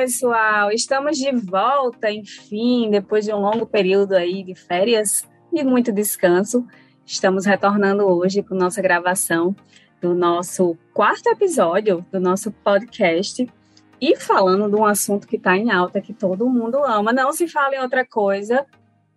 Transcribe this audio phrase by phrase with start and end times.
[0.00, 0.72] pessoal!
[0.72, 6.66] Estamos de volta, enfim, depois de um longo período aí de férias e muito descanso.
[7.04, 9.54] Estamos retornando hoje com nossa gravação
[10.00, 13.46] do nosso quarto episódio do nosso podcast
[14.00, 17.12] e falando de um assunto que está em alta, que todo mundo ama.
[17.12, 18.64] Não se fala em outra coisa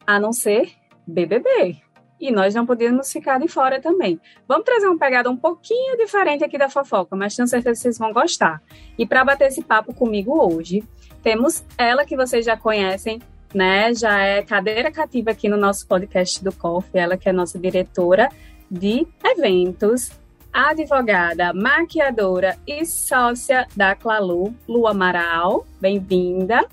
[0.06, 0.70] a não ser
[1.08, 1.82] BBB
[2.24, 4.18] e nós não podíamos ficar de fora também.
[4.48, 7.98] Vamos trazer uma pegada um pouquinho diferente aqui da fofoca, mas tenho certeza que vocês
[7.98, 8.64] vão gostar.
[8.98, 10.82] E para bater esse papo comigo hoje,
[11.22, 13.22] temos ela que vocês já conhecem,
[13.54, 13.94] né?
[13.94, 18.30] Já é cadeira cativa aqui no nosso podcast do COF, ela que é nossa diretora
[18.72, 20.12] de eventos,
[20.54, 25.68] advogada, maquiadora e sócia da Clalu, Lu Amaral.
[25.82, 26.66] Bem-vinda.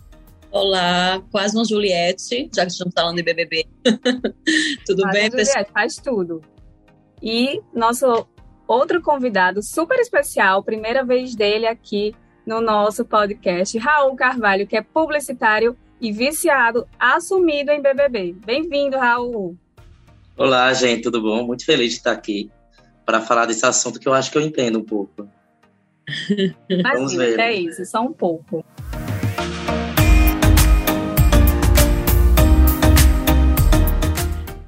[0.53, 3.67] Olá, quase uma Juliette, já que estamos falando de BBB.
[4.85, 5.65] tudo quase bem, pessoal?
[5.73, 6.43] Faz tudo.
[7.23, 8.27] E nosso
[8.67, 14.83] outro convidado super especial, primeira vez dele aqui no nosso podcast, Raul Carvalho, que é
[14.83, 18.35] publicitário e viciado, assumido em BBB.
[18.45, 19.57] Bem-vindo, Raul.
[20.37, 21.47] Olá, gente, tudo bom?
[21.47, 22.51] Muito feliz de estar aqui
[23.07, 25.29] para falar desse assunto que eu acho que eu entendo um pouco.
[26.93, 27.39] Vamos ver.
[27.39, 28.65] É isso, só um pouco.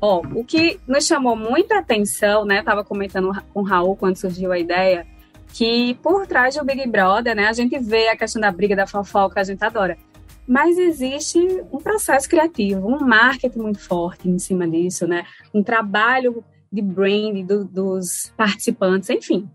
[0.04, 2.60] Ó, o que nos chamou muita atenção, né?
[2.60, 5.06] Tava comentando com o Raul quando surgiu a ideia,
[5.54, 8.84] que por trás do Big Brother, né, a gente vê a questão da briga, da
[8.84, 9.96] fofoca, a gente adora.
[10.44, 11.38] Mas existe
[11.70, 15.24] um processo criativo, um marketing muito forte em cima disso, né?
[15.54, 19.48] Um trabalho de brand do, dos participantes, enfim.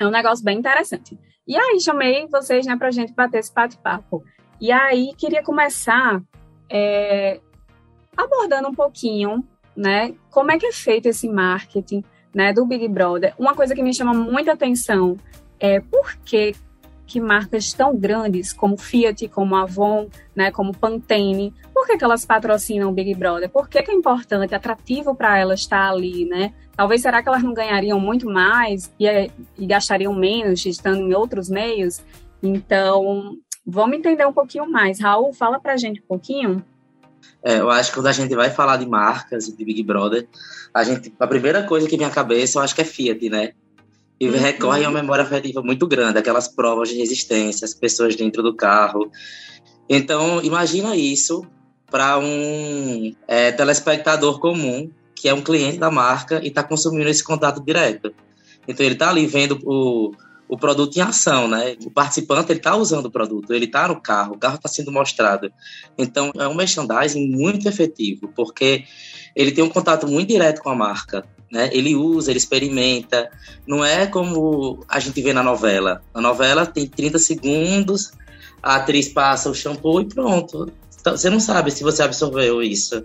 [0.00, 1.16] É um negócio bem interessante.
[1.46, 4.24] E aí chamei vocês, né, pra gente bater esse bate-papo.
[4.60, 6.20] E aí queria começar
[6.68, 7.40] é,
[8.16, 9.44] abordando um pouquinho
[9.76, 10.14] né?
[10.30, 12.02] Como é que é feito esse marketing,
[12.34, 13.34] né, do Big Brother?
[13.38, 15.16] Uma coisa que me chama muita atenção
[15.58, 16.54] é por que
[17.06, 22.26] que marcas tão grandes como Fiat, como Avon, né, como Pantene, por que, que elas
[22.26, 23.48] patrocinam o Big Brother?
[23.48, 26.52] Por que, que é importante, atrativo para elas estar ali, né?
[26.76, 29.06] Talvez será que elas não ganhariam muito mais e,
[29.56, 32.02] e gastariam menos estando em outros meios?
[32.42, 35.00] Então, vamos entender um pouquinho mais.
[35.00, 36.64] Raul, fala para a gente um pouquinho
[37.42, 40.26] é, eu acho que quando a gente vai falar de marcas de Big Brother,
[40.74, 43.52] a, gente, a primeira coisa que vem à cabeça, eu acho que é Fiat, né?
[44.18, 44.36] E uhum.
[44.36, 48.54] recorre a uma memória afetiva muito grande, aquelas provas de resistência, as pessoas dentro do
[48.54, 49.10] carro.
[49.88, 51.46] Então, imagina isso
[51.90, 57.22] para um é, telespectador comum, que é um cliente da marca e está consumindo esse
[57.22, 58.12] contato direto.
[58.66, 60.12] Então, ele está ali vendo o,
[60.48, 61.76] o produto em ação, né?
[61.84, 64.92] O participante ele está usando o produto, ele está no carro, o carro está sendo
[64.92, 65.52] mostrado.
[65.98, 68.84] Então é um merchandising muito efetivo, porque
[69.34, 71.24] ele tem um contato muito direto com a marca.
[71.50, 71.70] Né?
[71.72, 73.30] Ele usa, ele experimenta.
[73.66, 76.02] Não é como a gente vê na novela.
[76.14, 78.12] Na novela tem 30 segundos,
[78.62, 80.72] a atriz passa o shampoo e pronto.
[81.00, 83.04] Então, você não sabe se você absorveu isso.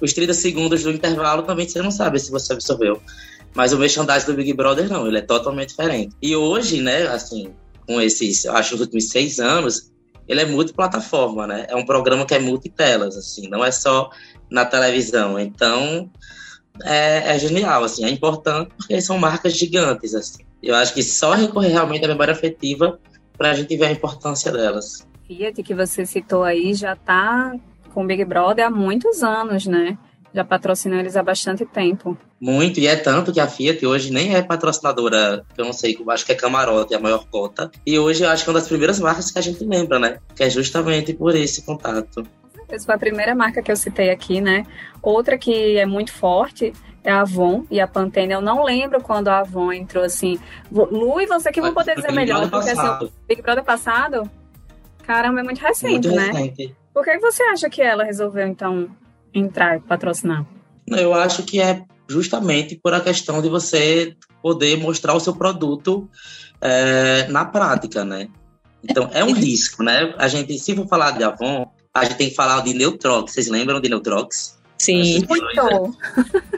[0.00, 3.00] Os 30 segundos do intervalo também você não sabe se você absorveu.
[3.54, 6.14] Mas o merchandising do Big Brother não, ele é totalmente diferente.
[6.22, 7.54] E hoje, né, assim,
[7.86, 9.90] com esses, acho, os últimos seis anos,
[10.26, 11.66] ele é multiplataforma, né?
[11.68, 14.10] É um programa que é multitelas, assim, não é só
[14.50, 15.38] na televisão.
[15.38, 16.10] Então,
[16.84, 20.44] é, é, genial, assim, é importante porque são marcas gigantes, assim.
[20.62, 22.98] Eu acho que só recorrer realmente à memória afetiva
[23.36, 25.06] para a gente ver a importância delas.
[25.26, 27.54] Fiat, que você citou aí, já está
[27.94, 29.96] com o Big Brother há muitos anos, né?
[30.32, 32.16] já patrocina eles há bastante tempo.
[32.40, 36.24] Muito, e é tanto que a Fiat hoje nem é patrocinadora, eu não sei, acho
[36.24, 37.70] que é camarote, é a maior cota.
[37.84, 40.18] E hoje eu acho que é uma das primeiras marcas que a gente lembra, né?
[40.36, 42.24] Que é justamente por esse contato.
[42.68, 44.64] Essa foi a primeira marca que eu citei aqui, né?
[45.02, 46.72] Outra que é muito forte
[47.02, 48.34] é a Avon e a Pantene.
[48.34, 50.38] Eu não lembro quando a Avon entrou assim.
[50.70, 54.30] Lu e você que vão poder dizer melhor, porque assim, o Big Brother passado,
[55.02, 56.26] caramba, é muito recente, muito né?
[56.26, 56.76] Recente.
[56.92, 58.88] Por que você acha que ela resolveu, então,
[59.32, 60.44] entrar, patrocinar?
[60.86, 66.08] Eu acho que é justamente por a questão de você poder mostrar o seu produto
[66.60, 68.28] é, na prática, né?
[68.82, 70.14] Então, é um risco, né?
[70.16, 73.32] A gente, se for falar de Avon, a gente tem que falar de Neutrox.
[73.32, 74.58] Vocês lembram de Neutrox?
[74.78, 75.24] Sim.
[75.28, 75.96] Muito!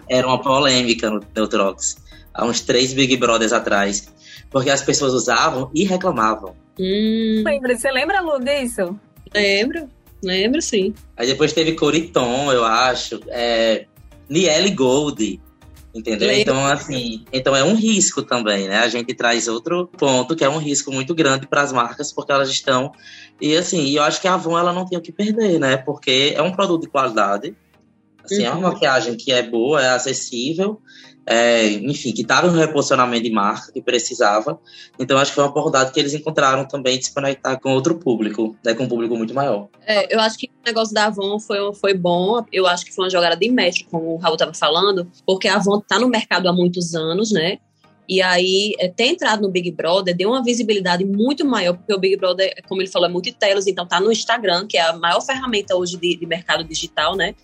[0.09, 1.97] Era uma polêmica no Neutrox,
[2.35, 4.13] há uns três Big Brothers atrás,
[4.51, 6.55] porque as pessoas usavam e reclamavam.
[6.79, 7.43] Hum.
[7.45, 7.77] Lembra?
[7.77, 8.99] Você lembra, Lu, disso?
[9.35, 9.89] Lembro.
[10.23, 10.95] Lembro, sim.
[11.17, 13.21] Aí depois teve Coriton, eu acho.
[13.29, 13.87] É,
[14.31, 15.41] Niele Gold.
[15.93, 16.29] Entendeu?
[16.29, 16.43] Lembro.
[16.43, 18.79] Então, assim, então é um risco também, né?
[18.79, 22.31] A gente traz outro ponto que é um risco muito grande para as marcas, porque
[22.31, 22.93] elas estão.
[23.41, 25.77] E assim, eu acho que a Avon ela não tem o que perder, né?
[25.77, 27.57] Porque é um produto de qualidade,
[28.25, 28.47] Assim, uhum.
[28.47, 28.73] é uma uhum.
[28.75, 30.81] maquiagem que é boa, é acessível,
[31.31, 34.59] é, enfim, que estava no reposicionamento de marca que precisava.
[34.99, 37.97] Então, acho que foi uma oportunidade que eles encontraram também de se conectar com outro
[37.97, 39.69] público, né, com um público muito maior.
[39.87, 42.45] É, eu acho que o negócio da Avon foi, foi bom.
[42.53, 45.55] Eu acho que foi uma jogada de mestre, como o Raul estava falando, porque a
[45.55, 47.59] Avon está no mercado há muitos anos, né?
[48.09, 51.99] E aí, é, ter entrado no Big Brother deu uma visibilidade muito maior, porque o
[51.99, 55.21] Big Brother, como ele falou, é multitelas, então tá no Instagram, que é a maior
[55.21, 57.37] ferramenta hoje de, de mercado digital, né?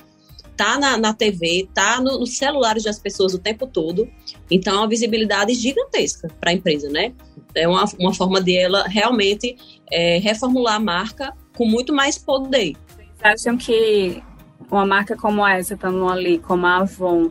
[0.57, 4.09] Tá na, na TV, tá no, nos celulares das pessoas o tempo todo.
[4.51, 7.13] Então, é uma visibilidade gigantesca para a empresa, né?
[7.55, 9.57] É uma, uma forma de ela realmente
[9.91, 12.75] é, reformular a marca com muito mais poder.
[12.97, 14.23] Vocês acham que
[14.71, 17.31] uma marca como essa, estando ali, como a Avon,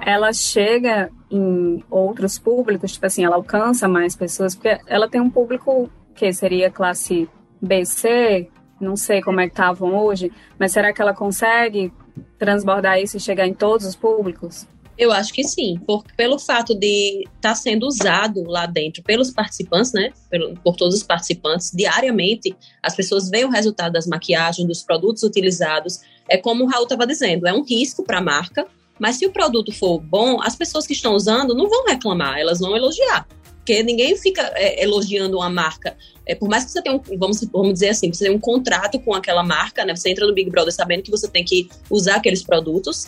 [0.00, 5.30] ela chega em outros públicos, tipo assim, ela alcança mais pessoas, porque ela tem um
[5.30, 7.28] público que seria classe
[7.60, 11.92] BC, não sei como é que estavam hoje, mas será que ela consegue
[12.38, 14.66] transbordar isso e chegar em todos os públicos?
[14.96, 19.30] Eu acho que sim, por, pelo fato de estar tá sendo usado lá dentro pelos
[19.30, 20.12] participantes, né?
[20.30, 25.22] Por, por todos os participantes, diariamente, as pessoas veem o resultado das maquiagens, dos produtos
[25.22, 26.00] utilizados.
[26.28, 28.66] É como o Raul estava dizendo, é um risco para a marca,
[28.98, 32.60] mas se o produto for bom, as pessoas que estão usando não vão reclamar, elas
[32.60, 33.26] vão elogiar.
[33.62, 35.96] Porque ninguém fica é, elogiando uma marca.
[36.26, 38.98] É, por mais que você tenha um, vamos, vamos dizer assim, você tenha um contrato
[38.98, 39.94] com aquela marca, né?
[39.94, 43.06] Você entra no Big Brother sabendo que você tem que usar aqueles produtos.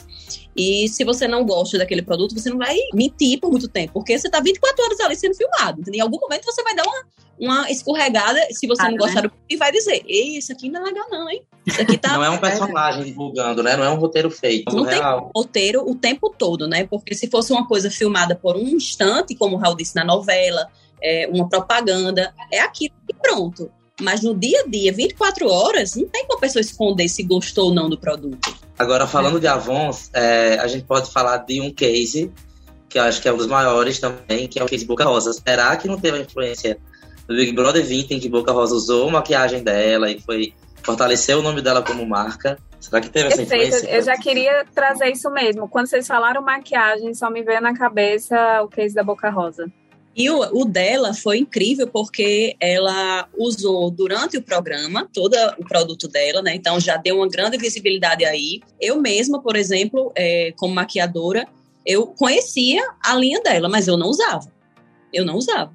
[0.56, 4.16] E se você não gosta daquele produto, você não vai mentir por muito tempo, porque
[4.16, 5.80] você está 24 horas ali sendo filmado.
[5.80, 5.98] Entendeu?
[5.98, 7.04] Em algum momento você vai dar uma,
[7.38, 9.28] uma escorregada, se você ah, não gostar né?
[9.28, 11.42] do e vai dizer: Ei, isso aqui não é legal, não, hein?
[11.66, 12.12] Isso aqui tá.
[12.12, 13.76] não é um personagem divulgando, né?
[13.76, 14.74] Não é um roteiro feito.
[14.74, 15.00] Não tem
[15.34, 16.86] roteiro o tempo todo, né?
[16.86, 20.68] Porque se fosse uma coisa filmada por um instante, como o Raul disse na novela,
[21.02, 23.70] é, uma propaganda, é aquilo e pronto.
[24.00, 27.66] Mas no dia a dia, 24 horas, não tem como a pessoa esconder se gostou
[27.66, 28.54] ou não do produto.
[28.76, 32.32] Agora, falando de Avon, é, a gente pode falar de um case
[32.88, 35.32] que eu acho que é um dos maiores também, que é o case Boca Rosa.
[35.32, 36.78] Será que não teve a influência
[37.26, 41.36] do Big Brother 20 em que Boca Rosa usou a maquiagem dela e foi fortalecer
[41.36, 42.58] o nome dela como marca?
[42.78, 43.52] Será que teve Perfeito.
[43.52, 43.96] essa influência?
[43.96, 45.66] Eu já queria trazer isso mesmo.
[45.66, 49.70] Quando vocês falaram maquiagem, só me veio na cabeça o case da Boca Rosa.
[50.16, 56.06] E o, o, dela foi incrível porque ela usou durante o programa todo o produto
[56.06, 56.54] dela, né?
[56.54, 58.60] Então já deu uma grande visibilidade aí.
[58.80, 61.48] Eu mesma, por exemplo, é, como maquiadora,
[61.84, 64.53] eu conhecia a linha dela, mas eu não usava.
[65.14, 65.72] Eu não usava.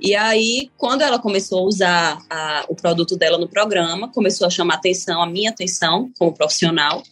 [0.00, 4.50] E aí, quando ela começou a usar a, o produto dela no programa, começou a
[4.50, 7.02] chamar atenção, a minha atenção como profissional,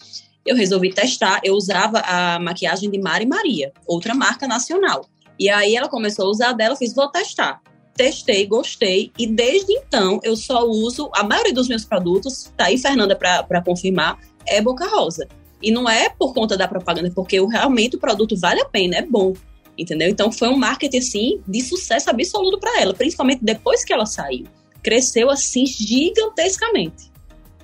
[0.47, 1.41] eu resolvi testar.
[1.44, 5.05] Eu usava a maquiagem de Mari Maria, outra marca nacional.
[5.38, 7.61] E aí ela começou a usar dela, fiz, vou testar.
[7.94, 12.79] Testei, gostei, e desde então eu só uso, a maioria dos meus produtos, tá aí
[12.79, 15.26] Fernanda para confirmar, é Boca Rosa.
[15.61, 19.03] E não é por conta da propaganda, porque realmente o produto vale a pena, é
[19.03, 19.35] bom.
[19.78, 20.08] Entendeu?
[20.08, 24.46] Então foi um marketing assim de sucesso absoluto para ela, principalmente depois que ela saiu.
[24.82, 27.12] Cresceu assim gigantescamente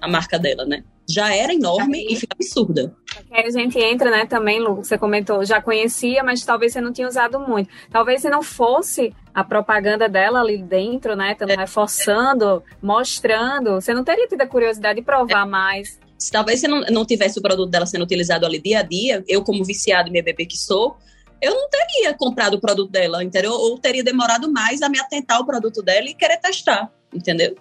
[0.00, 0.84] a marca dela, né?
[1.08, 2.94] já era enorme Aí, e fica absurda.
[3.30, 6.92] Aí a gente entra, né, também, Lu, você comentou, já conhecia, mas talvez você não
[6.92, 7.68] tinha usado muito.
[7.90, 11.56] Talvez se não fosse a propaganda dela ali dentro, né, é.
[11.56, 15.50] reforçando, mostrando, você não teria tido a curiosidade de provar é.
[15.50, 15.98] mais.
[16.18, 19.22] Se talvez você não, não tivesse o produto dela sendo utilizado ali dia a dia,
[19.28, 20.96] eu como viciado em bebê que sou,
[21.44, 23.52] eu não teria comprado o produto dela, entendeu?
[23.52, 27.54] Ou teria demorado mais a me atentar ao produto dela e querer testar, entendeu?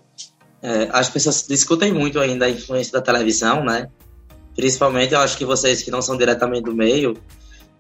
[0.62, 3.90] É, as pessoas discutem muito ainda a influência da televisão, né?
[4.56, 7.18] Principalmente, eu acho que vocês que não são diretamente do meio,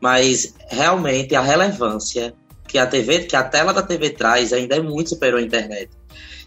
[0.01, 2.33] mas realmente a relevância
[2.67, 5.89] que a TV, que a tela da TV traz ainda é muito superior à internet.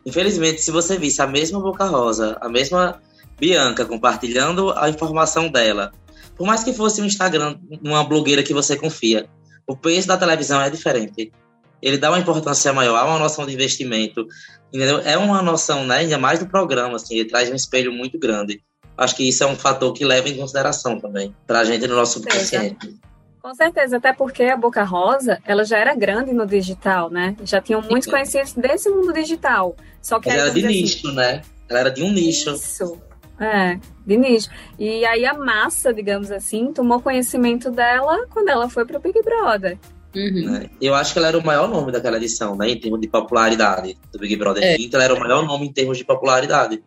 [0.04, 3.00] Infelizmente, se você visse a mesma Boca Rosa, a mesma
[3.38, 5.92] Bianca compartilhando a informação dela,
[6.36, 9.26] por mais que fosse um Instagram, uma blogueira que você confia,
[9.66, 11.32] o preço da televisão é diferente
[11.80, 14.26] ele dá uma importância maior, há uma noção de investimento,
[14.72, 15.00] entendeu?
[15.00, 18.62] É uma noção, né, ainda mais do programa, assim, ele traz um espelho muito grande.
[18.96, 21.94] Acho que isso é um fator que leva em consideração também, para a gente no
[21.94, 22.96] nosso subconsciente.
[23.42, 27.36] Com certeza, até porque a Boca Rosa, ela já era grande no digital, né?
[27.44, 29.76] Já tinham muitos conhecidos desse mundo digital.
[30.02, 31.42] Só que ela era de assim, nicho, né?
[31.68, 32.50] Ela era de um nicho.
[32.50, 33.00] Isso.
[33.38, 34.48] É, de nicho.
[34.78, 39.78] E aí a massa, digamos assim, tomou conhecimento dela quando ela foi pro Big Brother.
[40.14, 40.50] Uhum.
[40.50, 40.70] Né?
[40.80, 42.70] Eu acho que ela era o maior nome daquela edição, né?
[42.70, 44.76] Em termos de popularidade do Big Brother é.
[44.76, 46.82] 20, ela era o maior nome em termos de popularidade.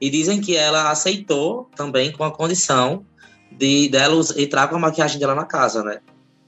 [0.00, 3.04] E dizem que ela aceitou também com a condição
[3.50, 5.98] de dela entrar com a maquiagem dela na casa, né?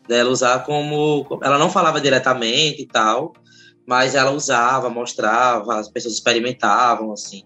[0.07, 1.27] Dela usar como.
[1.43, 3.33] Ela não falava diretamente e tal,
[3.85, 7.43] mas ela usava, mostrava, as pessoas experimentavam, assim.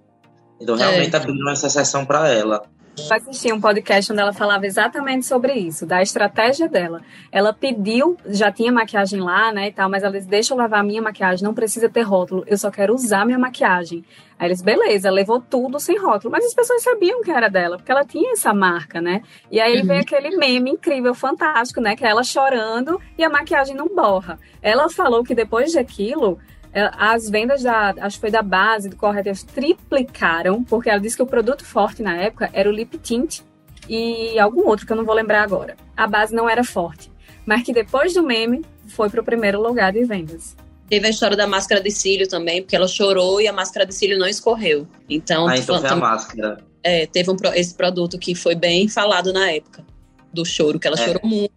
[0.65, 1.19] Então realmente é.
[1.19, 2.65] abriu essa sessão para ela.
[2.97, 7.03] Eu assisti um podcast onde ela falava exatamente sobre isso, da estratégia dela.
[7.33, 10.79] Ela pediu, já tinha maquiagem lá, né, e tal, mas ela disse, deixa eu levar
[10.79, 14.05] a minha maquiagem, não precisa ter rótulo, eu só quero usar minha maquiagem.
[14.39, 17.91] Aí eles, beleza, levou tudo sem rótulo, mas as pessoas sabiam que era dela, porque
[17.91, 19.23] ela tinha essa marca, né?
[19.51, 19.87] E aí uhum.
[19.87, 24.39] veio aquele meme incrível, fantástico, né, que é ela chorando e a maquiagem não borra.
[24.63, 28.97] Ela falou que depois daquilo, é, as vendas da, acho que foi da base do
[28.97, 33.41] corretivo triplicaram, porque ela disse que o produto forte na época era o lip tint
[33.89, 35.77] e algum outro que eu não vou lembrar agora.
[35.97, 37.13] A base não era forte,
[37.47, 40.57] mas que depois do meme foi para o primeiro lugar de vendas.
[40.89, 43.95] Teve a história da máscara de cílio também, porque ela chorou e a máscara de
[43.95, 44.87] cílio não escorreu.
[45.09, 46.59] Então, ah, então foi a máscara.
[46.83, 49.85] É, teve um, esse produto que foi bem falado na época
[50.33, 51.05] do choro, que ela é.
[51.05, 51.55] chorou muito.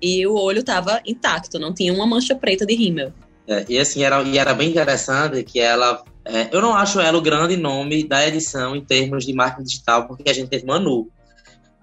[0.00, 3.12] E o olho estava intacto, não tinha uma mancha preta de rímel.
[3.46, 6.02] É, e assim, era, e era bem interessante que ela.
[6.24, 10.06] É, eu não acho ela o grande nome da edição em termos de marketing digital,
[10.06, 11.08] porque a gente teve Manu.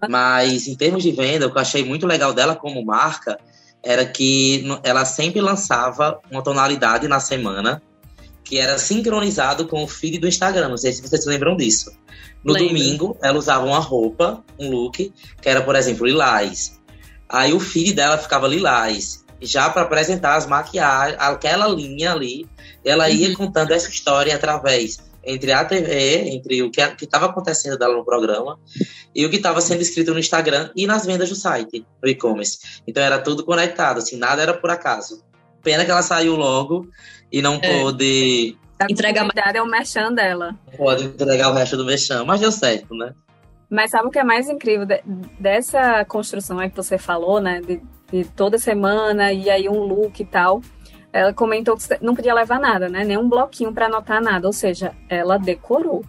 [0.07, 3.37] Mas em termos de venda, o que eu achei muito legal dela como marca
[3.83, 7.81] era que ela sempre lançava uma tonalidade na semana
[8.43, 10.69] que era sincronizado com o feed do Instagram.
[10.69, 11.91] Não sei se vocês se lembram disso.
[12.43, 12.69] No Lembra.
[12.69, 16.79] domingo, ela usava uma roupa, um look, que era, por exemplo, lilás.
[17.27, 22.47] Aí o feed dela ficava lilás já para apresentar as maquiagens, aquela linha ali,
[22.83, 23.35] ela ia uhum.
[23.35, 28.57] contando essa história através entre a TV, entre o que estava acontecendo dela no programa
[29.13, 32.81] e o que estava sendo escrito no Instagram e nas vendas do site, no e-commerce.
[32.87, 35.23] Então era tudo conectado, assim, nada era por acaso.
[35.61, 36.87] Pena que ela saiu logo
[37.31, 37.81] e não é.
[37.81, 38.57] pôde
[38.89, 39.55] entregar mais.
[39.55, 40.55] é o merchan dela.
[40.77, 43.13] Pode entregar o resto do merchan, mas deu certo, né?
[43.69, 45.01] Mas sabe o que é mais incrível de,
[45.39, 47.61] dessa construção aí que você falou, né?
[47.61, 50.61] De de toda semana e aí um look e tal.
[51.11, 53.03] Ela comentou que não podia levar nada, né?
[53.03, 54.45] Nem um bloquinho para anotar nada.
[54.45, 56.03] Ou seja, ela decorou.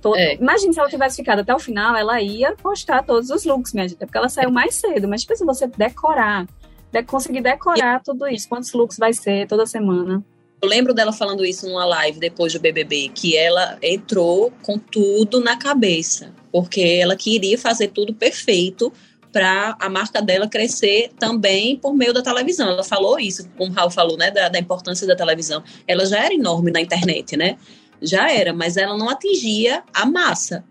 [0.00, 0.16] Todo...
[0.16, 0.34] É.
[0.34, 3.88] Imagina se ela tivesse ficado até o final, ela ia postar todos os looks, minha
[3.88, 4.02] gente.
[4.02, 5.06] É porque ela saiu mais cedo.
[5.06, 6.46] Mas, tipo, se você decorar,
[6.92, 10.24] de conseguir decorar tudo isso, quantos looks vai ser toda semana.
[10.60, 15.38] Eu lembro dela falando isso numa live depois do BBB, que ela entrou com tudo
[15.38, 18.90] na cabeça, porque ela queria fazer tudo perfeito
[19.34, 22.70] para a marca dela crescer também por meio da televisão.
[22.70, 25.60] Ela falou isso, como o Raul falou, né, da, da, importância da televisão.
[25.88, 27.58] Ela já era enorme na internet, né?
[28.00, 30.64] Já era, mas ela não atingia a massa.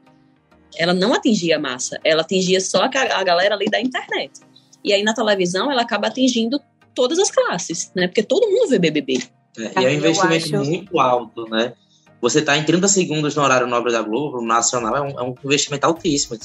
[0.78, 4.40] Ela não atingia a massa, ela atingia só a, a galera ali da internet.
[4.82, 6.58] E aí na televisão ela acaba atingindo
[6.96, 8.08] todas as classes, né?
[8.08, 9.24] Porque todo mundo vê BBB.
[9.58, 10.70] É, e é um investimento acho...
[10.70, 11.74] muito alto, né?
[12.22, 15.24] Você está em 30 segundos no horário nobre da Globo, no nacional, é um, é
[15.24, 16.40] um investimento altíssimo.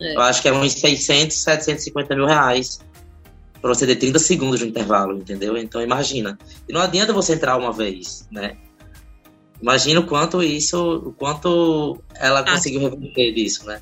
[0.00, 0.14] É.
[0.16, 2.80] Eu acho que é uns 600, 750 mil reais
[3.60, 5.56] para você ter 30 segundos no intervalo, entendeu?
[5.56, 6.36] Então imagina.
[6.68, 8.56] E não adianta você entrar uma vez, né?
[9.62, 12.44] Imagina o quanto isso, o quanto ela ah.
[12.44, 13.80] conseguiu reverter disso, né?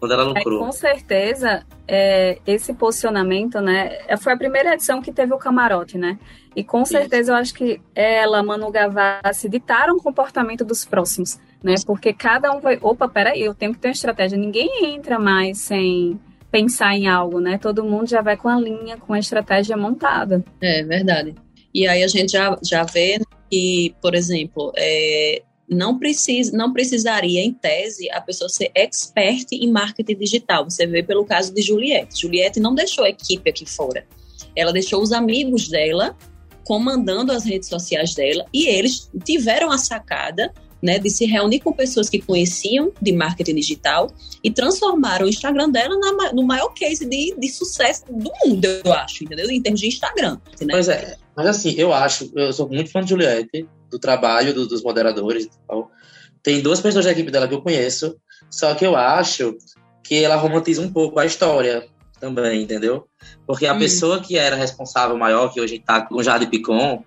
[0.00, 0.62] Quando ela lucrou.
[0.62, 4.16] É, com certeza, é, esse posicionamento, né?
[4.18, 6.18] Foi a primeira edição que teve o camarote, né?
[6.56, 7.30] E com certeza isso.
[7.32, 11.74] eu acho que ela, Manu Gavassi, ditaram o comportamento dos próximos né?
[11.86, 14.38] Porque cada um vai, opa, peraí, eu tenho que ter uma estratégia.
[14.38, 16.18] Ninguém entra mais sem
[16.50, 17.58] pensar em algo, né?
[17.58, 20.44] Todo mundo já vai com a linha, com a estratégia montada.
[20.60, 21.34] É verdade.
[21.74, 27.42] E aí a gente já, já vê que, por exemplo, é, não, precisa, não precisaria,
[27.42, 30.64] em tese, a pessoa ser expert em marketing digital.
[30.64, 32.20] Você vê pelo caso de Juliette.
[32.20, 34.06] Juliette não deixou a equipe aqui fora.
[34.56, 36.16] Ela deixou os amigos dela
[36.64, 41.72] comandando as redes sociais dela e eles tiveram a sacada né, de se reunir com
[41.72, 44.10] pessoas que conheciam de marketing digital
[44.42, 48.92] e transformaram o Instagram dela na, no maior case de, de sucesso do mundo, eu
[48.92, 49.50] acho, entendeu?
[49.50, 50.38] Em termos de Instagram.
[50.60, 50.68] Né?
[50.70, 54.66] Pois é, mas assim, eu acho, eu sou muito fã de Juliette, do trabalho do,
[54.66, 55.90] dos moderadores e tal.
[56.42, 58.16] Tem duas pessoas da equipe dela que eu conheço,
[58.50, 59.56] só que eu acho
[60.02, 61.86] que ela romantiza um pouco a história
[62.20, 63.06] também, entendeu?
[63.46, 63.78] Porque a hum.
[63.78, 67.04] pessoa que era responsável maior, que hoje está com Jade Picon,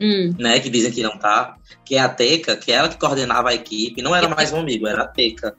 [0.00, 0.34] hum.
[0.38, 0.60] né?
[0.60, 1.56] Que dizem que não tá.
[1.84, 4.60] Que é a Teca, que é ela que coordenava a equipe, não era mais um
[4.60, 5.54] amigo, era a Teca.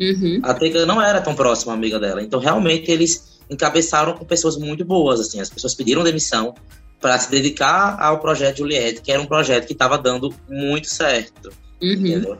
[0.00, 0.40] Uhum.
[0.42, 2.22] A Teca não era tão próxima amiga dela.
[2.22, 5.40] Então, realmente, eles encabeçaram com pessoas muito boas, assim.
[5.40, 6.54] As pessoas pediram demissão
[7.00, 11.50] para se dedicar ao projeto Juliette, que era um projeto que estava dando muito certo.
[11.82, 11.92] Uhum.
[11.92, 12.38] Entendeu?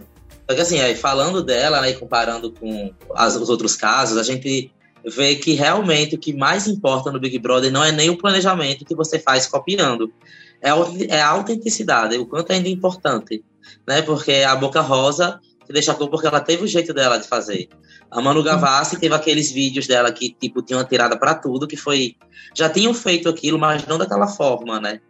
[0.49, 4.23] Só que, assim, aí, falando dela né, e comparando com as, os outros casos, a
[4.23, 4.73] gente
[5.05, 8.85] vê que realmente o que mais importa no Big Brother não é nem o planejamento
[8.85, 10.13] que você faz copiando,
[10.61, 10.71] é,
[11.09, 13.45] é a autenticidade, o quanto ainda é importante,
[13.87, 14.03] né?
[14.03, 17.69] Porque a Boca Rosa se destacou porque ela teve o jeito dela de fazer.
[18.11, 22.17] A Manu Gavassi teve aqueles vídeos dela que, tipo, tinham tirada para tudo, que foi...
[22.55, 25.01] Já tinham feito aquilo, mas não daquela forma, né?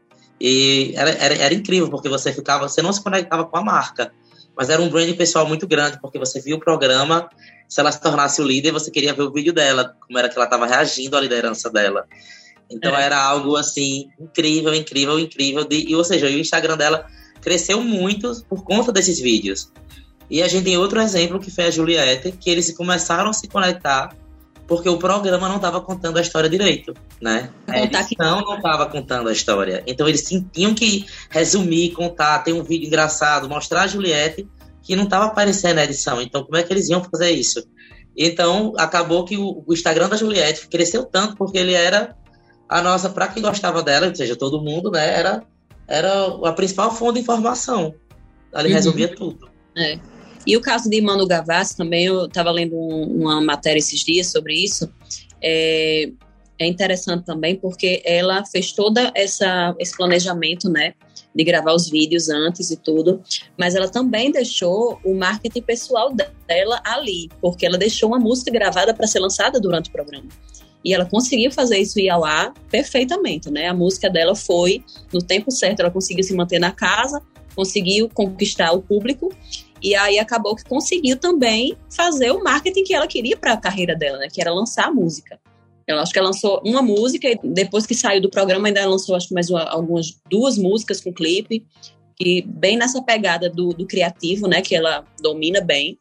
[0.40, 2.69] E era, era, era incrível, porque você ficava...
[2.69, 4.12] Você não se conectava com a marca.
[4.57, 7.28] mas era um brand pessoal muito grande, porque você viu o programa,
[7.69, 10.35] se ela se tornasse o líder, você queria ver o vídeo dela, como era que
[10.35, 12.05] ela estava reagindo à liderança dela.
[12.70, 13.04] Então é.
[13.04, 15.64] era algo assim incrível, incrível, incrível.
[15.64, 17.06] De, e, ou seja, o Instagram dela
[17.40, 19.70] cresceu muito por conta desses vídeos.
[20.30, 23.48] E a gente tem outro exemplo que foi a Juliette, que eles começaram a se
[23.48, 24.14] conectar
[24.68, 27.50] porque o programa não estava contando a história direito, né?
[27.66, 29.82] A edição não estava contando a história.
[29.87, 30.22] Então eles
[30.52, 34.46] tinham que resumir, contar, ter um vídeo engraçado, mostrar a Juliette
[34.82, 36.20] que não estava aparecendo na edição.
[36.20, 37.66] Então como é que eles iam fazer isso?
[38.14, 42.14] Então acabou que o, Instagram da Juliette cresceu tanto porque ele era
[42.68, 45.18] a nossa, para quem gostava dela, ou seja, todo mundo, né?
[45.18, 45.42] Era
[45.88, 47.94] era a principal fonte de informação.
[48.52, 48.75] Ali uhum.
[48.75, 49.48] resolvia tudo.
[49.76, 49.98] É.
[50.46, 54.30] E o caso de Manu Gavassi também, eu estava lendo um, uma matéria esses dias
[54.30, 54.92] sobre isso.
[55.42, 56.10] É,
[56.58, 60.94] é interessante também porque ela fez toda essa esse planejamento, né,
[61.34, 63.22] de gravar os vídeos antes e tudo,
[63.56, 66.12] mas ela também deixou o marketing pessoal
[66.46, 70.28] dela ali, porque ela deixou uma música gravada para ser lançada durante o programa.
[70.85, 73.68] E ela conseguiu fazer isso ir ao ar perfeitamente, né?
[73.68, 77.20] A música dela foi no tempo certo, ela conseguiu se manter na casa,
[77.54, 79.30] conseguiu conquistar o público
[79.82, 83.94] e aí acabou que conseguiu também fazer o marketing que ela queria para a carreira
[83.94, 84.28] dela, né?
[84.32, 85.38] Que era lançar a música.
[85.87, 89.16] Eu acho que ela lançou uma música e depois que saiu do programa ainda lançou
[89.16, 91.64] acho que mais uma, algumas duas músicas com clipe,
[92.14, 94.61] que bem nessa pegada do, do criativo, né?
[94.61, 95.99] Que ela domina bem.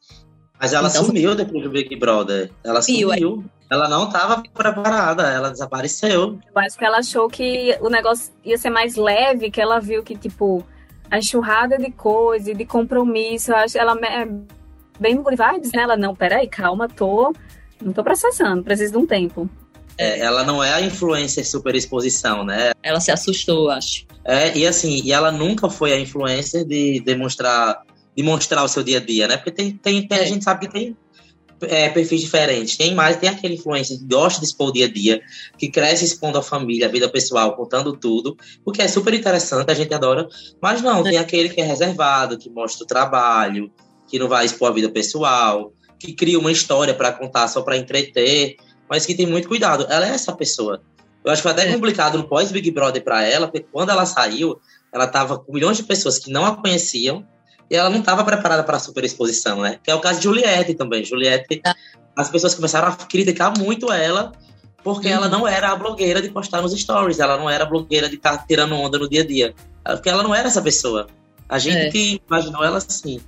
[0.60, 2.52] Mas ela então, sumiu depois do Big Brother.
[2.64, 3.10] Ela sumiu.
[3.10, 3.46] sumiu.
[3.70, 6.40] Ela não estava preparada, ela desapareceu.
[6.56, 10.04] Eu acho que ela achou que o negócio ia ser mais leve, que ela viu
[10.04, 10.66] que, tipo,
[11.12, 13.54] a enxurrada de coisa, de compromisso.
[13.54, 14.28] Acho ela é
[15.00, 15.84] bem good vibes, né?
[15.84, 17.34] Ela, não, peraí, calma, tô,
[17.82, 19.50] não tô processando, preciso de um tempo.
[19.98, 22.72] É, ela não é a influencer super exposição, né?
[22.84, 24.06] Ela se assustou, acho.
[24.24, 27.82] É, e assim, e ela nunca foi a influencer de demonstrar,
[28.17, 29.38] de mostrar o seu dia a dia, né?
[29.38, 30.97] Porque tem, tem, tem a gente sabe que tem
[31.62, 32.75] é, perfis diferentes.
[32.75, 35.21] Tem mais, tem aquele influencer que gosta de expor o dia a dia,
[35.55, 39.69] que cresce expondo a família, a vida pessoal, contando tudo, o que é super interessante,
[39.69, 40.27] a gente adora.
[40.60, 43.71] Mas não, tem aquele que é reservado, que mostra o trabalho,
[44.08, 47.77] que não vai expor a vida pessoal, que cria uma história para contar só para
[47.77, 48.56] entreter,
[48.89, 49.86] mas que tem muito cuidado.
[49.89, 50.82] Ela é essa pessoa.
[51.23, 51.73] Eu acho que foi até é.
[51.73, 54.60] complicado no pós-Big Brother para ela, porque quando ela saiu,
[54.91, 57.25] ela estava com milhões de pessoas que não a conheciam,
[57.69, 59.80] e ela não estava preparada para a superexposição, né?
[59.84, 61.03] Que é o caso de Juliette também.
[61.03, 61.75] Juliette, ah.
[62.15, 64.32] as pessoas começaram a criticar muito ela,
[64.84, 65.15] porque uhum.
[65.15, 68.15] ela não era a blogueira de postar nos stories, ela não era a blogueira de
[68.15, 69.53] estar tá tirando onda no dia a dia.
[69.84, 71.08] Porque ela não era essa pessoa.
[71.49, 71.89] A gente é.
[71.89, 73.19] que imaginou ela assim.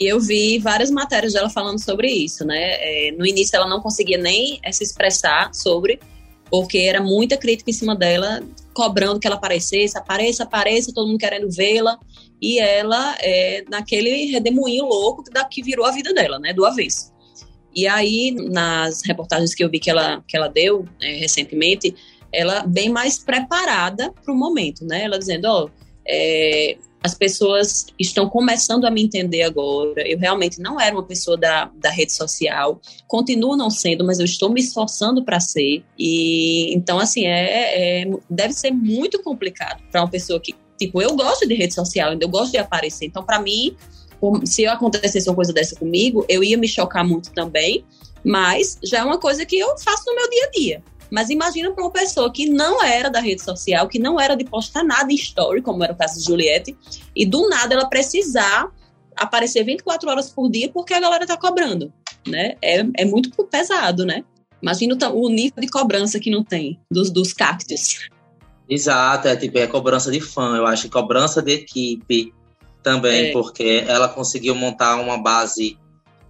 [0.00, 2.58] E eu vi várias matérias dela falando sobre isso, né?
[2.58, 6.00] É, no início ela não conseguia nem se expressar sobre,
[6.48, 11.18] porque era muita crítica em cima dela, cobrando que ela aparecesse, apareça, apareça, todo mundo
[11.18, 11.98] querendo vê-la
[12.40, 17.12] e ela é naquele redemoinho louco da que virou a vida dela, né, do avesso.
[17.74, 21.94] E aí, nas reportagens que eu vi que ela, que ela deu é, recentemente,
[22.32, 25.04] ela bem mais preparada para o momento, né?
[25.04, 25.70] Ela dizendo, ó, oh,
[26.06, 30.06] é, as pessoas estão começando a me entender agora.
[30.06, 34.24] Eu realmente não era uma pessoa da, da rede social, continuo não sendo, mas eu
[34.24, 35.82] estou me esforçando para ser.
[35.98, 41.14] E então, assim, é, é deve ser muito complicado para uma pessoa que Tipo, eu
[41.14, 43.04] gosto de rede social, eu gosto de aparecer.
[43.04, 43.76] Então, para mim,
[44.46, 47.84] se acontecesse uma coisa dessa comigo, eu ia me chocar muito também,
[48.24, 50.82] mas já é uma coisa que eu faço no meu dia a dia.
[51.10, 54.44] Mas imagina para uma pessoa que não era da rede social, que não era de
[54.44, 56.74] postar nada em story, como era o caso de Juliette,
[57.14, 58.72] e do nada ela precisar
[59.14, 61.92] aparecer 24 horas por dia porque a galera tá cobrando,
[62.26, 62.54] né?
[62.62, 64.24] É, é muito pesado, né?
[64.62, 68.08] Imagina o, o nível de cobrança que não tem dos, dos cactos.
[68.70, 72.32] Exato, é tipo, é cobrança de fã, eu acho, cobrança de equipe
[72.84, 73.32] também, é.
[73.32, 75.76] porque ela conseguiu montar uma base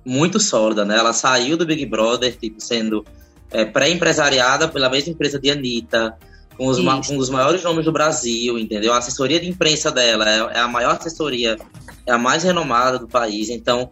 [0.05, 0.97] muito sólida, né?
[0.97, 3.05] Ela saiu do Big Brother, tipo, sendo
[3.51, 6.17] é, pré-empresariada pela mesma empresa de Anitta,
[6.57, 8.95] com os, com um dos maiores nomes do Brasil, entendeu?
[8.95, 11.59] A assessoria de imprensa dela é, é, a maior assessoria,
[12.07, 13.91] é a mais renomada do país, então,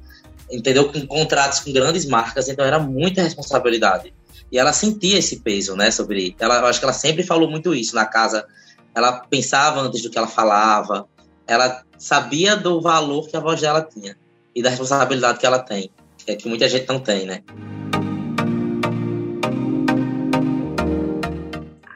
[0.51, 0.91] entendeu?
[0.91, 4.13] Com contratos com grandes marcas, então era muita responsabilidade.
[4.51, 6.35] E ela sentia esse peso, né, sobre...
[6.39, 8.47] Ela, eu acho que ela sempre falou muito isso na casa.
[8.95, 11.07] Ela pensava antes do que ela falava.
[11.47, 14.17] Ela sabia do valor que a voz dela tinha.
[14.55, 15.91] E da responsabilidade que ela tem.
[16.17, 17.43] Que é que muita gente não tem, né?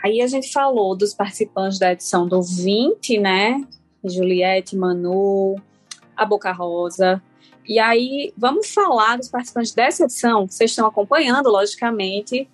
[0.04, 3.64] Aí a gente falou dos participantes da edição do 20, né?
[4.04, 5.56] Juliette, Manu,
[6.16, 7.22] a Boca Rosa,
[7.66, 12.48] e aí, vamos falar dos participantes dessa edição, vocês estão acompanhando, logicamente.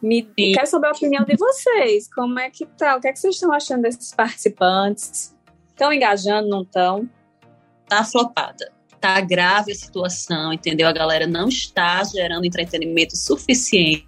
[0.00, 0.52] Me Sim.
[0.52, 2.12] quero saber a opinião de vocês.
[2.12, 2.96] Como é que tá?
[2.96, 5.34] O que, é que vocês estão achando desses participantes?
[5.68, 7.08] Estão engajando, não estão?
[7.88, 8.72] Tá flopada.
[9.00, 10.88] tá grave a situação, entendeu?
[10.88, 14.06] A galera não está gerando entretenimento suficiente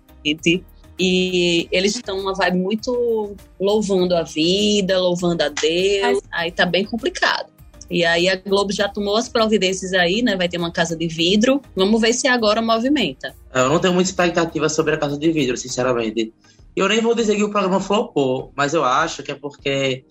[0.98, 6.20] e eles estão uma vibe muito louvando a vida, louvando a Deus.
[6.30, 7.53] Aí tá bem complicado.
[7.90, 10.36] E aí a Globo já tomou as providências aí, né?
[10.36, 11.60] Vai ter uma casa de vidro.
[11.76, 13.34] Vamos ver se agora movimenta.
[13.52, 16.32] Eu não tenho muita expectativa sobre a casa de vidro, sinceramente.
[16.74, 20.04] Eu nem vou dizer que o programa flopou, mas eu acho que é porque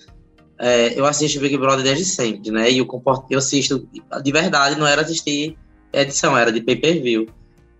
[0.59, 2.71] é, eu assisto Big Brother desde sempre, né?
[2.71, 3.25] E o comport...
[3.29, 3.87] eu assisto
[4.23, 5.57] de verdade, não era assistir
[5.91, 7.27] edição, era de pay-per-view.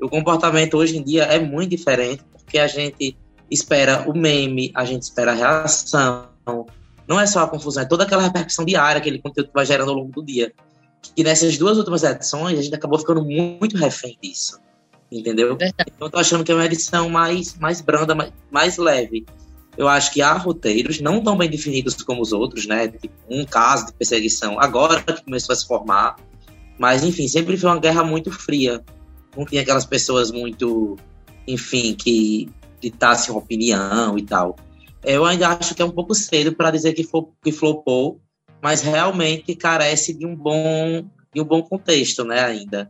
[0.02, 3.16] O comportamento hoje em dia é muito diferente, porque a gente
[3.50, 6.28] espera o meme, a gente espera a reação.
[7.08, 9.90] Não é só a confusão, é toda aquela repercussão diária, aquele conteúdo que vai gerando
[9.90, 10.54] ao longo do dia.
[11.18, 14.60] E nessas duas últimas edições, a gente acabou ficando muito refém disso.
[15.12, 15.54] Entendeu?
[15.54, 19.26] Então, eu tô achando que é uma edição mais, mais branda, mais, mais leve.
[19.78, 22.88] Eu acho que há roteiros não tão bem definidos como os outros, né?
[22.88, 26.16] Tipo, um caso de perseguição agora que começou a se formar.
[26.80, 28.84] Mas, enfim, sempre foi uma guerra muito fria.
[29.36, 30.98] Não tinha aquelas pessoas muito,
[31.48, 34.56] enfim, que ditassem opinião e tal.
[35.04, 38.22] Eu ainda acho que é um pouco cedo para dizer que, for, que flopou,
[38.62, 42.90] mas realmente carece de um bom, de um bom contexto, né, ainda.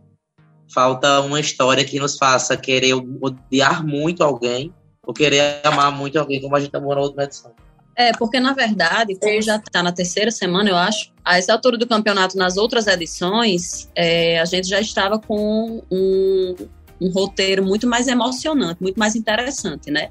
[0.71, 4.73] Falta uma história que nos faça querer odiar muito alguém
[5.05, 7.51] ou querer amar muito alguém, como a gente amou na última edição.
[7.95, 11.77] É, porque na verdade, como já está na terceira semana, eu acho, a essa altura
[11.77, 16.55] do campeonato, nas outras edições, é, a gente já estava com um,
[16.99, 20.09] um roteiro muito mais emocionante, muito mais interessante, né?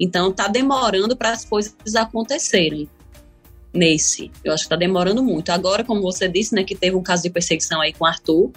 [0.00, 2.88] Então tá demorando para as coisas acontecerem
[3.72, 4.30] nesse.
[4.42, 5.50] Eu acho que tá demorando muito.
[5.50, 8.50] Agora, como você disse, né, que teve um caso de perseguição aí com Arthur,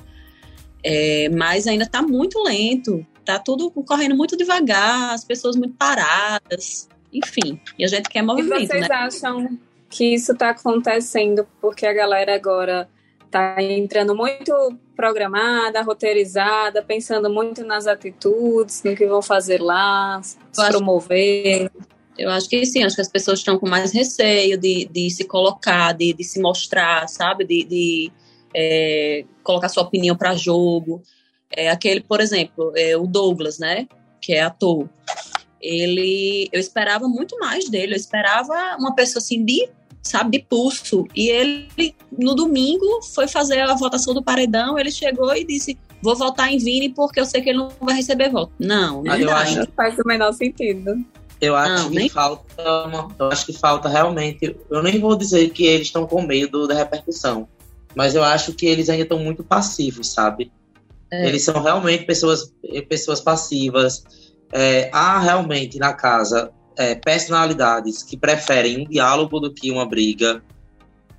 [0.82, 3.06] é, mas ainda tá muito lento.
[3.26, 7.60] Tá tudo correndo muito devagar, as pessoas muito paradas, enfim.
[7.78, 8.96] E a gente quer movimento, e vocês né?
[8.96, 12.90] acham que isso tá acontecendo porque a galera agora
[13.34, 14.54] tá entrando muito
[14.96, 20.38] programada, roteirizada, pensando muito nas atitudes, no que vão fazer lá, se
[20.70, 21.72] promover.
[22.16, 25.26] Eu acho que sim, acho que as pessoas estão com mais receio de, de se
[25.26, 27.44] colocar, de, de se mostrar, sabe?
[27.44, 28.12] De, de
[28.54, 31.02] é, colocar sua opinião para jogo.
[31.50, 33.88] É, aquele, por exemplo, é, o Douglas, né?
[34.22, 34.88] Que é ator.
[35.60, 37.94] Ele, eu esperava muito mais dele.
[37.94, 39.68] Eu esperava uma pessoa assim de
[40.04, 41.08] sabe, de pulso.
[41.16, 46.16] E ele, no domingo, foi fazer a votação do paredão, ele chegou e disse, vou
[46.16, 48.52] votar em Vini porque eu sei que ele não vai receber voto.
[48.60, 51.04] Não, não eu acho que faz o menor sentido.
[51.40, 52.10] Eu acho não, que nem...
[52.10, 52.44] falta
[53.20, 56.76] eu acho que falta realmente, eu nem vou dizer que eles estão com medo da
[56.76, 57.48] repercussão,
[57.96, 60.52] mas eu acho que eles ainda estão muito passivos, sabe?
[61.12, 61.28] É.
[61.28, 62.52] Eles são realmente pessoas,
[62.88, 64.04] pessoas passivas.
[64.52, 70.44] É, há realmente na casa é, personalidades que preferem um diálogo do que uma briga,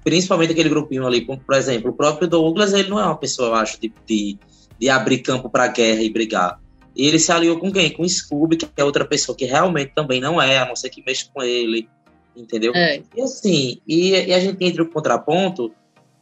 [0.03, 3.49] principalmente aquele grupinho ali, como, por exemplo, o próprio Douglas, ele não é uma pessoa,
[3.49, 4.39] eu acho, de, de,
[4.79, 6.61] de abrir campo para guerra e brigar.
[6.95, 7.91] E ele se aliou com quem?
[7.91, 10.91] Com o Scooby, que é outra pessoa que realmente também não é, a não ser
[10.91, 11.89] que mexa com ele,
[12.37, 12.73] entendeu?
[12.75, 13.03] É.
[13.17, 15.73] E assim, e, e, a gente entra o contraponto,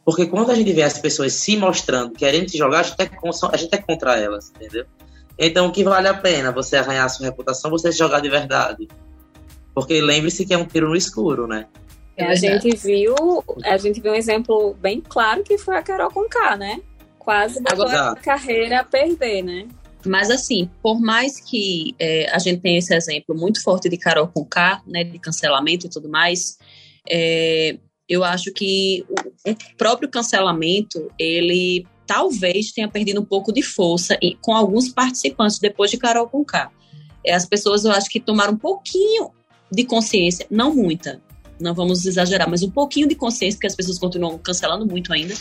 [0.03, 3.09] porque quando a gente vê as pessoas se mostrando, querendo se jogar, a gente é,
[3.51, 4.85] a gente é contra elas, entendeu?
[5.37, 8.87] Então, o que vale a pena você arranhar a sua reputação, você jogar de verdade.
[9.73, 11.67] Porque lembre-se que é um tiro no escuro, né?
[12.15, 13.15] É, a gente viu,
[13.63, 16.79] a gente viu um exemplo bem claro que foi a Carol Conká, né?
[17.17, 19.67] Quase botou a carreira a perder, né?
[20.05, 24.27] Mas assim, por mais que é, a gente tenha esse exemplo muito forte de Carol
[24.27, 26.57] Conká, né, de cancelamento e tudo mais,
[27.09, 33.63] é, eu acho que o, o, próprio cancelamento, ele talvez tenha perdido um pouco de
[33.63, 36.69] força e, com alguns participantes depois de Carol Conká.
[37.25, 39.31] É, as pessoas, eu acho que tomaram um pouquinho
[39.71, 41.21] de consciência, não muita,
[41.59, 45.33] não vamos exagerar, mas um pouquinho de consciência, porque as pessoas continuam cancelando muito ainda.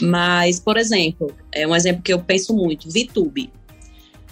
[0.00, 3.50] Mas, por exemplo, é um exemplo que eu penso muito, VTube.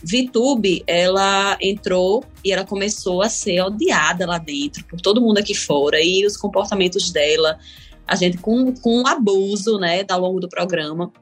[0.03, 5.55] VTube, ela entrou e ela começou a ser odiada lá dentro por todo mundo aqui
[5.55, 7.59] fora e os comportamentos dela,
[8.07, 11.13] a gente com, com abuso, né, ao longo do programa.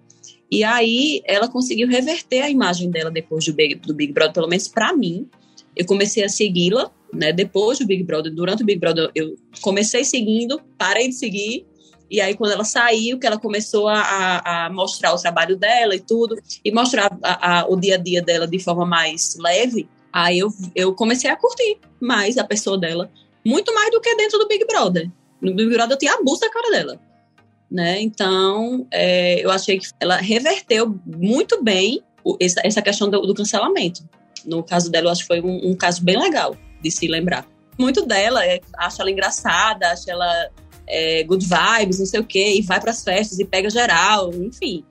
[0.51, 4.49] E aí ela conseguiu reverter a imagem dela depois do Big, do Big Brother, pelo
[4.49, 5.29] menos para mim.
[5.77, 7.33] Eu comecei a segui-la né?
[7.33, 11.66] Depois do Big Brother, durante o Big Brother, eu comecei seguindo, parei de seguir,
[12.11, 16.01] e aí, quando ela saiu, que ela começou a, a mostrar o trabalho dela e
[16.01, 20.38] tudo, e mostrar a, a, o dia a dia dela de forma mais leve, aí
[20.38, 23.11] eu, eu comecei a curtir mais a pessoa dela,
[23.44, 25.11] muito mais do que dentro do Big Brother.
[25.40, 27.01] No Big Brother eu tinha abuso da cara dela.
[27.71, 28.01] Né?
[28.01, 32.03] Então, é, eu achei que ela reverteu muito bem
[32.40, 34.03] essa, essa questão do, do cancelamento.
[34.47, 37.47] No caso dela, eu acho que foi um, um caso bem legal de se lembrar.
[37.79, 40.51] Muito dela, é, acha ela engraçada, acha ela
[40.87, 44.33] é, good vibes, não sei o quê, e vai para as festas e pega geral,
[44.35, 44.85] enfim.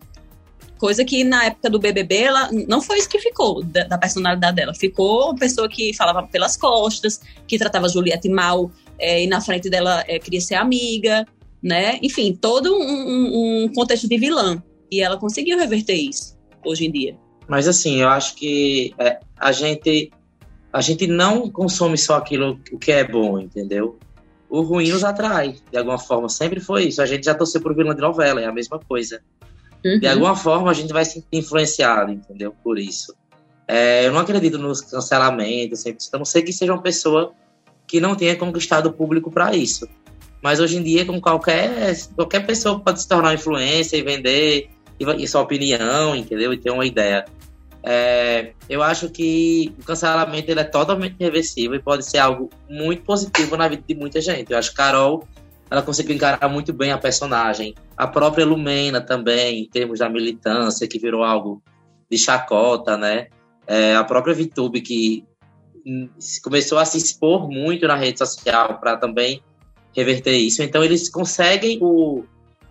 [0.78, 4.56] Coisa que na época do BBB, ela não foi isso que ficou da, da personalidade
[4.56, 4.76] dela.
[4.76, 9.71] Ficou uma pessoa que falava pelas costas, que tratava Juliette mal é, e na frente
[9.71, 11.26] dela é, queria ser amiga,
[11.63, 11.97] né?
[12.04, 14.62] Enfim, todo um, um contexto de vilã.
[14.91, 17.17] E ela conseguiu reverter isso hoje em dia.
[17.47, 20.12] Mas assim, eu acho que é, a gente
[20.71, 23.97] a gente não consome só aquilo o que é bom, entendeu?
[24.49, 26.30] O ruim nos atrai, de alguma forma.
[26.30, 27.01] Sempre foi isso.
[27.01, 29.21] A gente já torceu por vilã de novela, é a mesma coisa.
[29.84, 29.99] Uhum.
[29.99, 32.53] De alguma forma a gente vai se influenciado, entendeu?
[32.63, 33.13] Por isso.
[33.67, 36.03] É, eu não acredito nos cancelamentos, sempre.
[36.13, 37.34] A não sei que seja uma pessoa
[37.86, 39.88] que não tenha conquistado o público para isso.
[40.41, 45.23] Mas hoje em dia, com qualquer, qualquer pessoa pode se tornar influência e vender e,
[45.23, 46.53] e sua opinião, entendeu?
[46.53, 47.25] E ter uma ideia.
[47.89, 53.02] É, eu acho que o cancelamento ele é totalmente reversível e pode ser algo muito
[53.04, 54.52] positivo na vida de muita gente.
[54.52, 55.26] Eu acho que Carol
[55.71, 57.73] ela conseguiu encarar muito bem a personagem.
[57.95, 61.63] A própria Lumena também, em termos da militância, que virou algo
[62.12, 63.28] de chacota, né?
[63.65, 65.26] É, a própria Vitube, que
[66.43, 69.41] começou a se expor muito na rede social para também
[69.95, 70.62] reverter isso.
[70.62, 72.26] Então eles conseguem o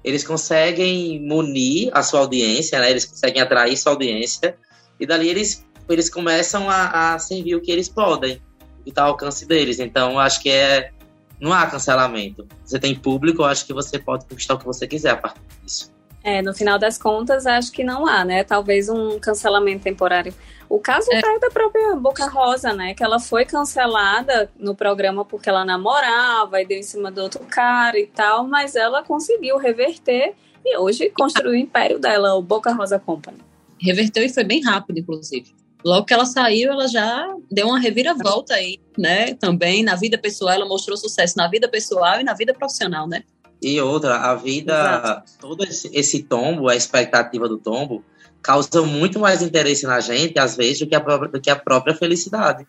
[0.05, 2.91] eles conseguem munir a sua audiência, né?
[2.91, 4.59] Eles conseguem atrair sua audiência
[4.99, 8.41] e dali eles, eles começam a, a servir o que eles podem,
[8.85, 9.81] e está ao alcance deles.
[9.81, 10.91] Então, acho que é.
[11.39, 12.49] Não há cancelamento.
[12.65, 15.43] Você tem público, eu acho que você pode conquistar o que você quiser a partir
[15.63, 15.93] disso.
[16.25, 18.43] É, no final das contas, acho que não há, né?
[18.43, 20.33] Talvez um cancelamento temporário.
[20.67, 21.19] O caso é.
[21.19, 22.95] é da própria Boca Rosa, né?
[22.95, 27.41] Que ela foi cancelada no programa porque ela namorava e deu em cima do outro
[27.45, 32.73] cara e tal, mas ela conseguiu reverter e hoje construiu o império dela, o Boca
[32.73, 33.46] Rosa Company
[33.81, 35.55] reverteu e foi bem rápido, inclusive.
[35.85, 39.35] Logo que ela saiu, ela já deu uma reviravolta aí, né?
[39.35, 43.23] Também na vida pessoal, ela mostrou sucesso na vida pessoal e na vida profissional, né?
[43.63, 45.33] E outra, a vida, Exato.
[45.41, 48.05] todo esse, tombo, a expectativa do tombo,
[48.43, 51.57] causa muito mais interesse na gente, às vezes, do que a própria, do que a
[51.57, 52.67] própria felicidade.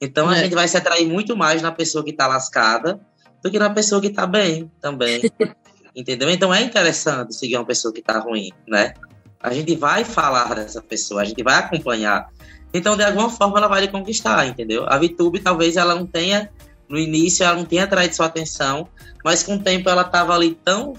[0.00, 0.44] Então, a é.
[0.44, 3.00] gente vai se atrair muito mais na pessoa que está lascada
[3.42, 5.20] do que na pessoa que está bem também.
[5.94, 6.30] Entendeu?
[6.30, 8.94] Então, é interessante seguir uma pessoa que está ruim, né?
[9.42, 12.28] A gente vai falar dessa pessoa, a gente vai acompanhar.
[12.72, 14.86] Então, de alguma forma, ela vai lhe conquistar, entendeu?
[14.88, 16.50] A VTube, talvez ela não tenha,
[16.88, 18.88] no início, ela não tenha atraído sua atenção,
[19.24, 20.94] mas com o tempo ela estava ali tão,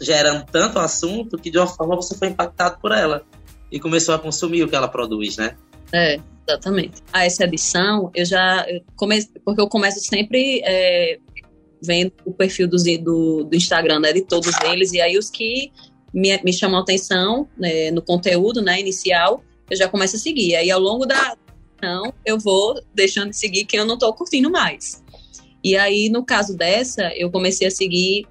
[0.00, 3.22] gerando tanto assunto, que de uma forma você foi impactado por ela.
[3.70, 5.56] E começou a consumir o que ela produz, né?
[5.92, 7.02] É, exatamente.
[7.12, 8.82] A essa edição, eu já eu
[9.44, 11.18] porque eu começo sempre é,
[11.82, 15.72] vendo o perfil do, do, do Instagram, né, de todos eles, e aí os que
[16.12, 20.56] me, me chamou a atenção né, no conteúdo né, inicial, eu já começo a seguir.
[20.56, 21.36] Aí ao longo da
[21.82, 25.02] não, eu vou deixando de seguir quem eu não estou curtindo mais.
[25.62, 28.26] E aí, no caso dessa, eu comecei a seguir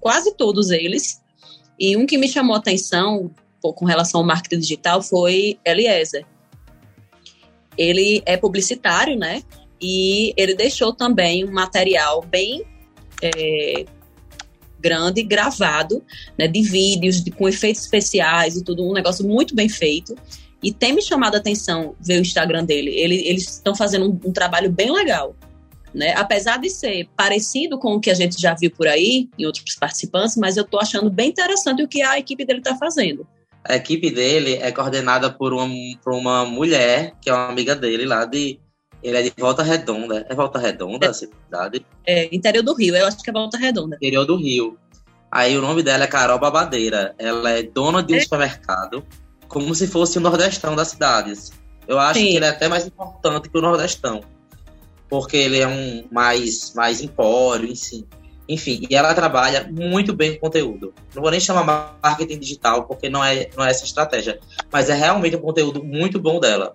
[0.00, 1.20] quase todos eles.
[1.78, 6.26] E um que me chamou atenção com relação ao marketing digital foi Eliezer.
[7.76, 9.42] Ele é publicitário, né?
[9.80, 12.62] E ele deixou também um material bem
[13.22, 13.84] é,
[14.84, 16.04] grande, gravado,
[16.38, 20.14] né, de vídeos, de, com efeitos especiais e tudo, um negócio muito bem feito.
[20.62, 22.90] E tem me chamado a atenção ver o Instagram dele.
[22.90, 25.34] Ele, eles estão fazendo um, um, trabalho bem legal.
[25.92, 26.12] Né?
[26.16, 29.74] Apesar de ser parecido com o que a gente já viu por aí, em outros
[29.76, 33.26] participantes, mas eu estou achando bem interessante o que a equipe dele está fazendo.
[33.66, 35.68] A equipe dele é coordenada por uma,
[36.02, 38.58] por uma mulher, que é uma amiga dele lá de,
[39.04, 40.26] ele é de Volta Redonda.
[40.30, 41.86] É Volta Redonda é, a cidade?
[42.06, 42.96] É, interior do Rio.
[42.96, 43.96] Eu acho que é Volta Redonda.
[43.96, 44.78] Interior do Rio.
[45.30, 47.14] Aí o nome dela é Carol Babadeira.
[47.18, 48.20] Ela é dona de um é.
[48.20, 49.04] supermercado,
[49.46, 51.52] como se fosse o Nordestão das cidades.
[51.86, 52.28] Eu acho Sim.
[52.28, 54.22] que ele é até mais importante que o Nordestão.
[55.06, 58.06] Porque ele é um mais, mais empório, enfim.
[58.48, 60.94] Enfim, e ela trabalha muito bem com conteúdo.
[61.14, 64.38] Não vou nem chamar marketing digital, porque não é, não é essa estratégia.
[64.72, 66.74] Mas é realmente um conteúdo muito bom dela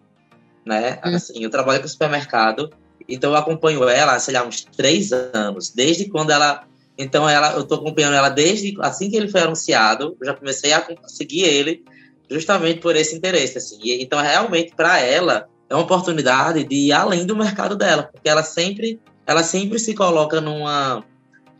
[0.69, 0.99] né?
[1.03, 1.15] Hum.
[1.15, 2.69] Assim, eu trabalho com supermercado,
[3.07, 6.63] então eu acompanho ela, sei lá, uns três anos, desde quando ela.
[6.97, 10.71] Então ela, eu tô acompanhando ela desde assim que ele foi anunciado, eu já comecei
[10.73, 11.83] a seguir ele
[12.29, 13.79] justamente por esse interesse, assim.
[13.81, 18.29] E, então realmente para ela é uma oportunidade de ir além do mercado dela, porque
[18.29, 21.03] ela sempre, ela sempre se coloca numa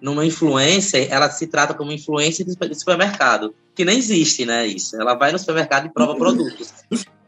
[0.02, 4.95] numa influência, ela se trata como influência de supermercado, que nem existe, né, isso.
[4.95, 6.74] Ela vai no supermercado e prova produtos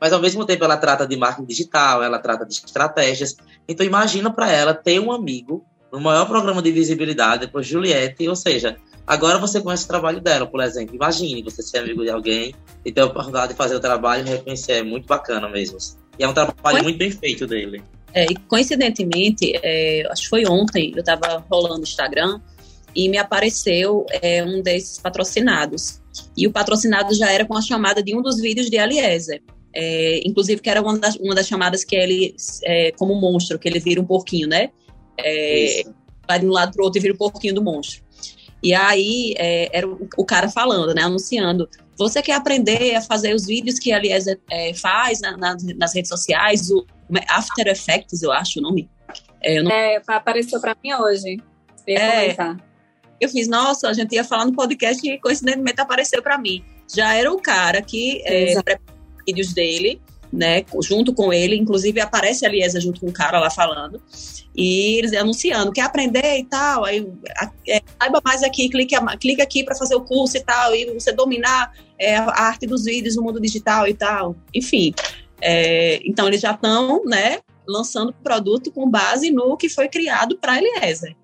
[0.02, 3.38] mas ao mesmo tempo ela trata de marketing digital, ela trata de estratégias.
[3.68, 8.36] Então imagina para ela ter um amigo no maior programa de visibilidade, depois Juliette, ou
[8.36, 10.96] seja, agora você conhece o trabalho dela, por exemplo.
[10.96, 14.30] Imagine você ser amigo de alguém e ter a oportunidade de fazer o trabalho e
[14.30, 15.78] reconhecer, é muito bacana mesmo.
[16.18, 17.84] E é um trabalho muito bem feito dele.
[18.14, 22.42] É, e coincidentemente, é, acho que foi ontem, eu estava rolando no Instagram
[22.96, 26.02] e me apareceu é, um desses patrocinados.
[26.36, 29.42] E o patrocinado já era com a chamada de um dos vídeos de Eliezer.
[29.74, 33.68] É, inclusive, que era uma das, uma das chamadas que ele, é, como monstro, que
[33.68, 34.70] ele vira um porquinho, né?
[35.18, 35.84] É,
[36.28, 38.04] vai de um lado para o outro e vira um porquinho do monstro.
[38.64, 41.04] E aí é, era o, o, cara falando, né?
[41.04, 41.68] Anunciando.
[41.98, 45.96] Você quer aprender a fazer os vídeos que a Eliezer é, faz na, na, nas
[45.96, 46.70] redes sociais?
[46.70, 46.86] O
[47.28, 48.90] After Effects, eu acho o nome.
[49.42, 49.72] É, não...
[49.72, 51.38] é apareceu para mim hoje.
[51.88, 52.36] Eu é,
[53.20, 56.64] eu fiz, nossa, a gente ia falar no podcast e coincidentemente apareceu para mim.
[56.94, 58.54] Já era o cara que é,
[59.26, 63.50] vídeos dele, né, junto com ele, inclusive aparece a Liesa junto com o cara lá
[63.50, 64.02] falando,
[64.56, 67.06] e eles anunciando, quer aprender e tal, aí
[67.68, 71.12] é, saiba mais aqui, clique, clique aqui para fazer o curso e tal, e você
[71.12, 74.94] dominar é, a arte dos vídeos no mundo digital e tal, enfim.
[75.42, 80.58] É, então eles já estão, né, lançando produto com base no que foi criado para
[80.58, 81.16] Eliezer.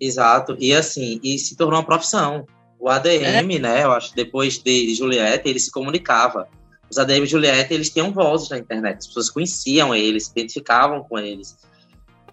[0.00, 0.56] Exato.
[0.58, 2.46] E assim, e se tornou uma profissão.
[2.78, 3.58] O ADM, é.
[3.58, 6.48] né, eu acho, depois de Juliette, ele se comunicava.
[6.90, 11.02] Os ADM e Juliette, eles tinham vozes na internet, as pessoas conheciam eles, se identificavam
[11.02, 11.56] com eles.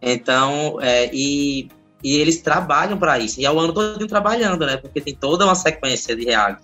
[0.01, 1.69] Então, é, e,
[2.03, 3.39] e eles trabalham para isso.
[3.39, 6.61] E é o ano todo trabalhando, né, porque tem toda uma sequência de reality.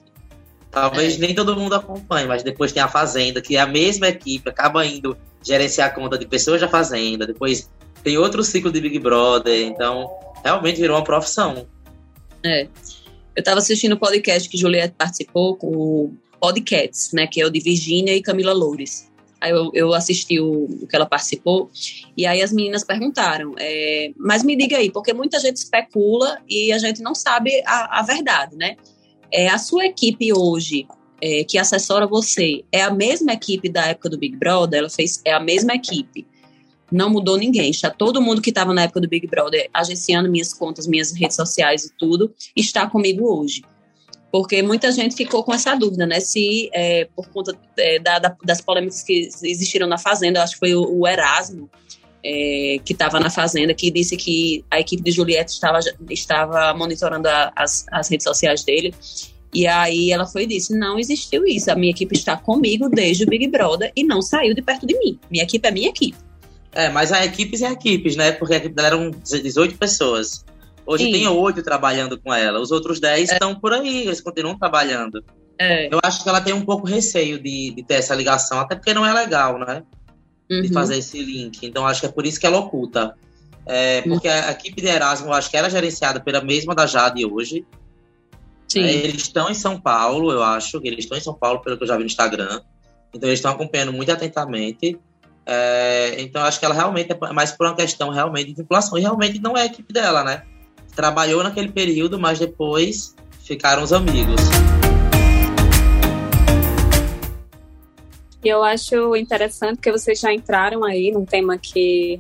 [0.72, 1.18] Talvez é.
[1.18, 4.86] nem todo mundo acompanhe, mas depois tem a Fazenda, que é a mesma equipe, acaba
[4.86, 7.70] indo gerenciar a conta de pessoas da Fazenda, depois
[8.04, 10.10] tem outro ciclo de Big Brother, então
[10.44, 11.66] realmente virou uma profissão.
[12.44, 12.64] É.
[12.64, 17.50] Eu estava assistindo o podcast que Juliette participou com o Podcasts, né, que é o
[17.50, 19.10] de Virgínia e Camila Loures.
[19.42, 21.70] Aí eu, eu assisti o, o, que ela participou,
[22.18, 26.74] e aí as meninas perguntaram, é, mas me diga aí, porque muita gente especula e
[26.74, 28.76] a gente não sabe a, a verdade, né?
[29.32, 30.88] É, a sua equipe hoje,
[31.22, 34.80] é, que assessora você, é a mesma equipe da época do Big Brother?
[34.80, 36.26] Ela fez, é a mesma equipe
[36.92, 37.70] não mudou ninguém.
[37.70, 41.36] Está todo mundo que estava na época do Big Brother agenciando minhas contas, minhas redes
[41.36, 43.64] sociais e tudo, está comigo hoje.
[44.32, 46.20] Porque muita gente ficou com essa dúvida, né?
[46.20, 50.60] Se é, por conta é, da, da, das polêmicas que existiram na Fazenda, acho que
[50.60, 51.70] foi o, o Erasmo
[52.24, 57.28] é, que estava na Fazenda, que disse que a equipe de Juliette estava, estava monitorando
[57.28, 58.94] a, as, as redes sociais dele.
[59.54, 61.72] E aí ela foi e disse: não existiu isso.
[61.72, 64.98] A minha equipe está comigo desde o Big Brother e não saiu de perto de
[65.00, 65.20] mim.
[65.30, 66.18] Minha equipe é minha equipe.
[66.72, 68.32] É, mas há equipes e equipes, né?
[68.32, 70.46] Porque a equipe dela eram 18 pessoas.
[70.90, 71.12] Hoje Sim.
[71.12, 72.60] tem oito trabalhando com ela.
[72.60, 73.34] Os outros 10 é.
[73.34, 75.24] estão por aí, eles continuam trabalhando.
[75.60, 75.88] É.
[75.94, 78.92] Eu acho que ela tem um pouco receio de, de ter essa ligação, até porque
[78.92, 79.84] não é legal, né?
[80.50, 80.64] Uhum.
[80.64, 81.64] De fazer esse link.
[81.64, 83.16] Então acho que é por isso que ela oculta.
[83.68, 84.34] É, porque uhum.
[84.34, 87.64] a equipe de Erasmo, eu acho que era é gerenciada pela mesma da Jade hoje.
[88.68, 88.82] Sim.
[88.82, 90.82] É, eles estão em São Paulo, eu acho.
[90.84, 92.62] Eles estão em São Paulo, pelo que eu já vi no Instagram.
[93.14, 94.98] Então eles estão acompanhando muito atentamente.
[95.46, 98.98] É, então acho que ela realmente é mais por uma questão realmente de vinculação.
[98.98, 100.42] E realmente não é a equipe dela, né?
[100.96, 104.42] Trabalhou naquele período, mas depois ficaram os amigos.
[108.44, 112.20] Eu acho interessante que vocês já entraram aí num tema que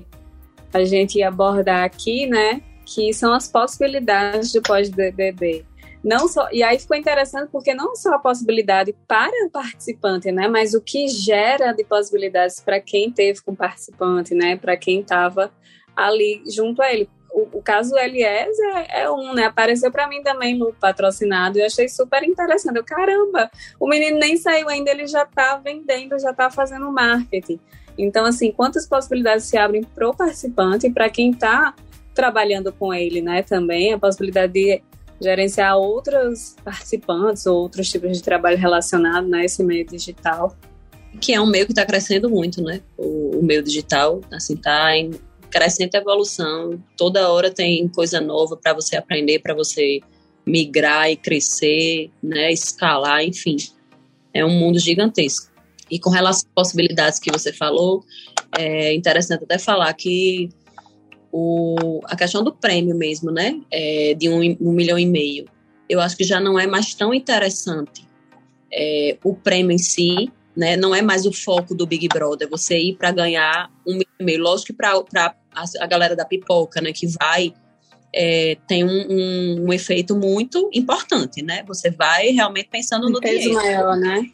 [0.73, 2.61] a gente ia abordar aqui, né?
[2.85, 5.65] Que são as possibilidades do pós-BBB
[6.03, 10.47] não só e aí ficou interessante porque não só a possibilidade para o participante, né,
[10.47, 15.01] mas o que gera de possibilidades para quem teve com o participante, né, para quem
[15.01, 15.51] estava
[15.95, 17.09] ali junto a ele.
[17.31, 19.45] O, o caso do Eliezer é, é um, né?
[19.45, 22.77] Apareceu para mim também no patrocinado e achei super interessante.
[22.77, 27.59] Eu, caramba, o menino nem saiu ainda, ele já está vendendo, já está fazendo marketing.
[27.97, 31.75] Então, assim, quantas possibilidades se abrem para o participante e para quem está
[32.13, 33.43] trabalhando com ele, né?
[33.43, 34.81] Também a possibilidade de
[35.21, 40.55] gerenciar outros participantes ou outros tipos de trabalho relacionado a né, meio digital.
[41.19, 42.81] Que é um meio que está crescendo muito, né?
[42.97, 44.91] O, o, meio digital, assim, está
[45.49, 46.81] crescente evolução.
[46.97, 49.99] Toda hora tem coisa nova para você aprender, para você
[50.45, 52.51] migrar e crescer, né?
[52.51, 53.57] Escalar, enfim.
[54.33, 55.51] É um mundo gigantesco.
[55.89, 58.03] E com relação às possibilidades que você falou,
[58.57, 60.49] é interessante até falar que
[61.31, 63.59] o, a questão do prêmio mesmo, né?
[63.71, 65.45] É, de um, um, milhão e meio.
[65.87, 68.07] Eu acho que já não é mais tão interessante
[68.71, 70.75] é, o prêmio em si, né?
[70.75, 74.23] Não é mais o foco do Big Brother, você ir para ganhar um milhão e
[74.25, 74.43] meio.
[74.43, 77.53] Lógico que para a, galera da pipoca, né, que vai,
[78.13, 81.63] é, tem um, um, um, efeito muito importante, né?
[81.65, 83.55] Você vai realmente pensando um no peso dinheiro.
[83.55, 84.29] maior, né?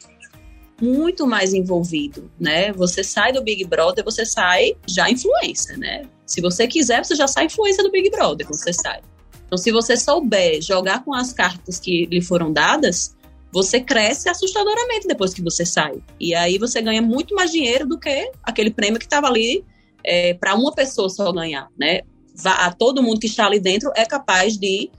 [0.82, 2.72] muito mais envolvido, né?
[2.72, 6.02] Você sai do Big Brother, você sai já influência, né?
[6.26, 9.00] Se você quiser, você já sai influência do Big Brother quando você sai.
[9.46, 13.15] Então, se você souber jogar com as cartas que lhe foram dadas,
[13.56, 15.94] você cresce assustadoramente depois que você sai.
[16.20, 19.64] E aí você ganha muito mais dinheiro do que aquele prêmio que estava ali
[20.04, 22.02] é, para uma pessoa só ganhar, né?
[22.44, 24.90] A todo mundo que está ali dentro é capaz de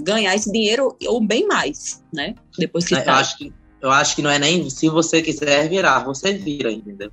[0.00, 2.34] ganhar esse dinheiro ou bem mais, né?
[2.58, 3.18] Depois que eu tá.
[3.18, 7.12] acho que eu acho que não é nem se você quiser virar, você vira, entendeu?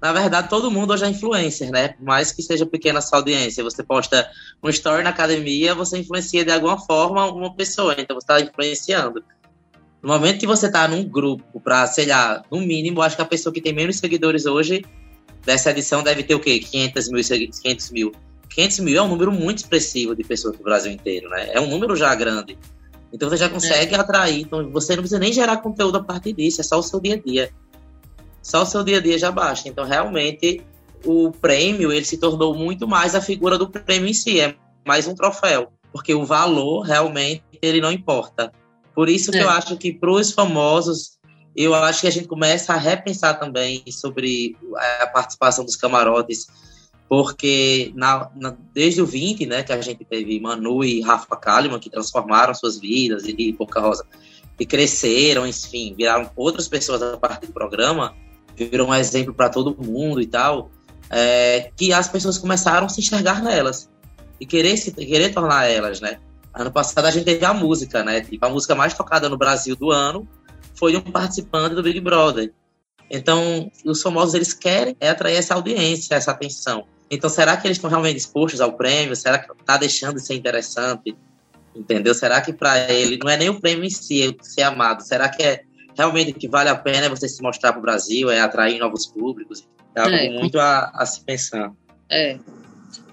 [0.00, 1.88] Na verdade, todo mundo hoje é influencer, né?
[1.88, 4.30] Por mais que seja pequena sua audiência, você posta
[4.62, 9.24] um story na academia, você influencia de alguma forma uma pessoa, então você está influenciando.
[10.02, 13.26] No momento que você está num grupo para, sei lá, no mínimo, acho que a
[13.26, 14.84] pessoa que tem menos seguidores hoje
[15.44, 16.58] dessa edição deve ter o quê?
[16.58, 18.12] 500 mil, 500 mil.
[18.50, 21.50] 500 mil é um número muito expressivo de pessoas do Brasil inteiro, né?
[21.52, 22.58] É um número já grande.
[23.12, 23.98] Então você já consegue é.
[23.98, 24.42] atrair.
[24.42, 27.14] Então você não precisa nem gerar conteúdo a partir disso, é só o seu dia
[27.14, 27.50] a dia.
[28.42, 29.68] Só o seu dia a dia já basta.
[29.68, 30.62] Então realmente
[31.04, 35.06] o prêmio ele se tornou muito mais a figura do prêmio em si, é mais
[35.06, 38.52] um troféu, porque o valor realmente ele não importa.
[38.96, 39.44] Por isso que é.
[39.44, 41.18] eu acho que para os famosos,
[41.54, 44.56] eu acho que a gente começa a repensar também sobre
[45.00, 46.48] a participação dos camarotes
[47.08, 51.78] porque na, na, desde o 20, né, que a gente teve Manu e Rafa Kalimann,
[51.78, 54.04] que transformaram suas vidas, e, e Boca Rosa,
[54.58, 58.14] e cresceram, enfim, viraram outras pessoas a partir do programa,
[58.56, 60.70] viram um exemplo para todo mundo e tal,
[61.10, 63.88] é, que as pessoas começaram a se enxergar nelas
[64.40, 66.18] e querer, se, querer tornar elas, né?
[66.56, 68.22] Ano passado a gente teve a música, né?
[68.22, 70.26] Tipo, a música mais tocada no Brasil do ano
[70.74, 72.52] foi um participante do Big Brother.
[73.10, 76.86] Então, os famosos, eles querem é atrair essa audiência, essa atenção.
[77.10, 79.14] Então, será que eles estão realmente dispostos ao prêmio?
[79.14, 81.16] Será que está deixando de ser interessante?
[81.74, 82.14] Entendeu?
[82.14, 85.02] Será que para ele não é nem o prêmio em si ser amado?
[85.02, 85.62] Será que é
[85.96, 89.68] realmente que vale a pena você se mostrar para o Brasil, é atrair novos públicos?
[89.94, 90.30] É algo é.
[90.30, 91.70] muito a, a, se pensar.
[92.10, 92.38] É.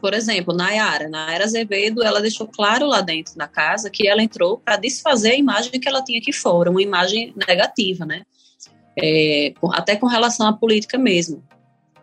[0.04, 1.08] Por exemplo, Nayara.
[1.08, 5.36] Nayara Azevedo, ela deixou claro lá dentro na casa que ela entrou para desfazer a
[5.38, 8.24] imagem que ela tinha aqui fora, uma imagem negativa, né?
[9.02, 11.42] É, até com relação à política mesmo.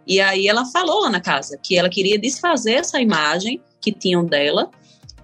[0.07, 4.25] E aí ela falou lá na casa que ela queria desfazer essa imagem que tinham
[4.25, 4.71] dela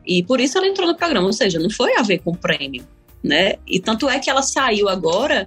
[0.07, 2.37] e por isso ela entrou no programa, ou seja, não foi a ver com o
[2.37, 2.87] prêmio,
[3.24, 3.55] né?
[3.66, 5.47] E tanto é que ela saiu agora,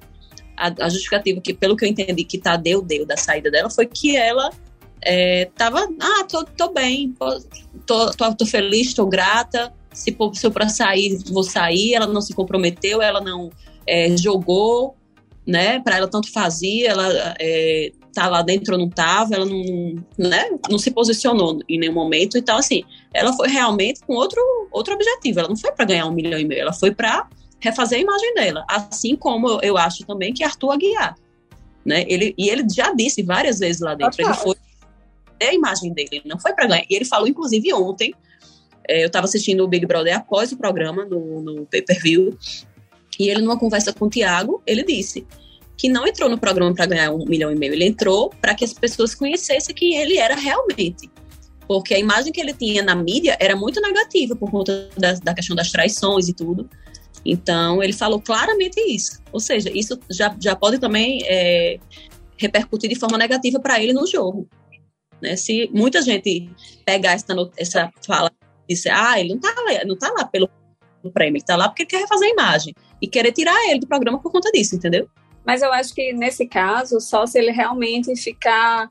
[0.57, 3.85] a, a justificativa que, pelo que eu entendi, que Tadeu deu da saída dela foi
[3.85, 4.49] que ela
[5.01, 7.15] é, tava, ah, tô, tô bem,
[7.85, 12.33] tô, tô, tô feliz, tô grata, se for para sair, vou sair, ela não se
[12.33, 13.49] comprometeu, ela não
[13.87, 14.95] é, jogou,
[15.45, 19.95] né, para ela tanto fazia, ela é, tá lá dentro ou não tava, ela não,
[20.17, 22.37] né, não se posicionou em nenhum momento.
[22.37, 22.83] Então, assim,
[23.13, 24.41] ela foi realmente com outro,
[24.71, 25.39] outro objetivo.
[25.39, 27.27] Ela não foi para ganhar um milhão e meio, ela foi para
[27.59, 28.65] refazer a imagem dela.
[28.69, 31.15] Assim como eu acho também que Arthur Aguiar.
[31.85, 32.05] Né?
[32.07, 34.55] Ele, e ele já disse várias vezes lá dentro, ele foi
[35.47, 36.85] a imagem dele, ele não foi para ganhar.
[36.89, 38.13] E ele falou, inclusive, ontem,
[38.87, 42.37] é, eu estava assistindo o Big Brother após o programa, no, no pay-per-view,
[43.19, 45.25] e ele, numa conversa com o Tiago, ele disse
[45.77, 48.65] que não entrou no programa para ganhar um milhão e meio, ele entrou para que
[48.65, 51.09] as pessoas conhecessem quem ele era realmente.
[51.67, 55.33] Porque a imagem que ele tinha na mídia era muito negativa por conta da, da
[55.33, 56.69] questão das traições e tudo.
[57.23, 59.21] Então, ele falou claramente isso.
[59.31, 61.79] Ou seja, isso já, já pode também é,
[62.37, 64.49] repercutir de forma negativa para ele no jogo.
[65.21, 65.35] Né?
[65.35, 66.49] Se muita gente
[66.85, 68.31] pegar essa, essa fala
[68.67, 70.49] e dizer, ah, ele não está lá, não tá lá pelo
[71.13, 72.73] prêmio, ele está lá porque ele quer refazer a imagem.
[73.01, 75.09] E querer tirar ele do programa por conta disso, entendeu?
[75.45, 78.89] Mas eu acho que nesse caso, só se ele realmente ficar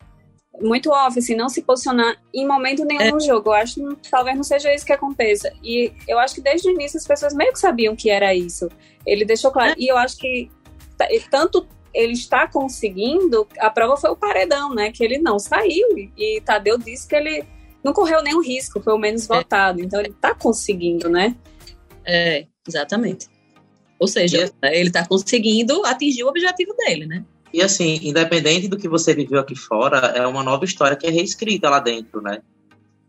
[0.61, 3.11] muito off, assim, não se posicionar em momento nenhum é.
[3.13, 3.51] no jogo.
[3.51, 5.53] Eu acho que talvez não seja isso que aconteça.
[5.63, 8.69] E eu acho que desde o início as pessoas meio que sabiam que era isso.
[9.07, 9.73] Ele deixou claro.
[9.73, 9.75] É.
[9.79, 10.51] E eu acho que
[11.31, 14.91] tanto ele está conseguindo, a prova foi o paredão, né?
[14.91, 15.87] Que ele não saiu.
[16.17, 17.45] E Tadeu disse que ele
[17.83, 19.35] não correu nenhum risco, foi o menos é.
[19.35, 19.81] votado.
[19.81, 21.37] Então ele está conseguindo, né?
[22.05, 23.29] É, exatamente.
[23.99, 27.25] Ou seja, né, ele está conseguindo atingir o objetivo dele, né?
[27.53, 31.11] E assim, independente do que você viveu aqui fora, é uma nova história que é
[31.11, 32.41] reescrita lá dentro, né?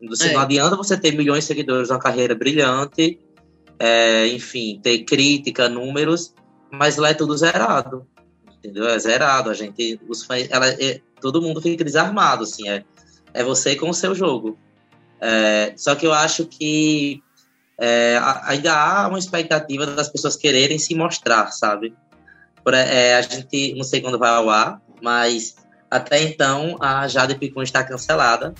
[0.08, 0.34] Você, é.
[0.34, 3.20] Não adianta você ter milhões de seguidores, uma carreira brilhante,
[3.78, 6.34] é, enfim, ter crítica, números,
[6.72, 8.08] mas lá é tudo zerado.
[8.60, 8.88] Entendeu?
[8.88, 9.50] É zerado.
[9.50, 12.68] A gente, os fãs, ela, é, todo mundo fica desarmado, assim.
[12.70, 12.84] É,
[13.34, 14.58] é você com o seu jogo.
[15.20, 17.22] É, só que eu acho que
[17.80, 21.94] é, ainda há uma expectativa das pessoas quererem se mostrar, sabe?
[22.64, 25.56] Por, é, a gente não sei quando vai ao ar, mas
[25.90, 28.54] até então a Jade Picon está cancelada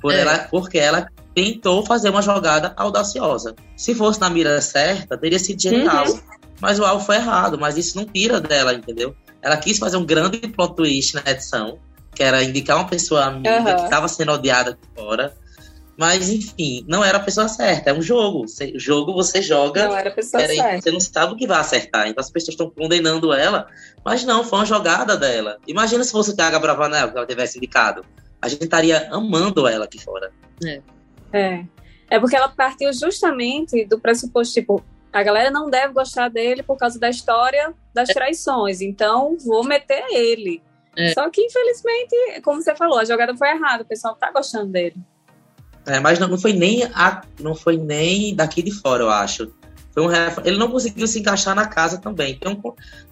[0.00, 0.20] por é.
[0.20, 3.54] ela, porque ela tentou fazer uma jogada audaciosa.
[3.76, 6.06] Se fosse na mira certa, teria sido genial.
[6.06, 6.20] Uhum.
[6.60, 9.16] Mas o alvo foi errado, mas isso não tira dela, entendeu?
[9.42, 11.78] Ela quis fazer um grande plot twist na edição,
[12.14, 13.76] que era indicar uma pessoa amiga uhum.
[13.76, 15.34] que estava sendo odiada aqui fora
[16.00, 17.90] mas, enfim, não era a pessoa certa.
[17.90, 18.48] É um jogo.
[18.48, 19.86] Você, jogo você joga.
[19.86, 20.80] Não era a pessoa certa.
[20.80, 22.08] Você não sabe o que vai acertar.
[22.08, 23.66] Então as pessoas estão condenando ela.
[24.02, 25.58] Mas não, foi uma jogada dela.
[25.66, 28.02] Imagina se fosse o Thiago Bravanel que ela tivesse indicado.
[28.40, 30.32] A gente estaria amando ela aqui fora.
[30.64, 30.80] É.
[31.34, 31.64] É.
[32.08, 34.82] É porque ela partiu justamente do pressuposto, tipo,
[35.12, 38.12] a galera não deve gostar dele por causa da história das é.
[38.12, 40.62] traições, então vou meter ele.
[40.96, 41.12] É.
[41.12, 44.96] Só que, infelizmente, como você falou, a jogada foi errada, o pessoal tá gostando dele.
[45.86, 49.52] É, mas não, não, foi nem a, não foi nem daqui de fora, eu acho.
[49.92, 50.10] Foi um,
[50.44, 52.32] ele não conseguiu se encaixar na casa também.
[52.34, 52.60] Então,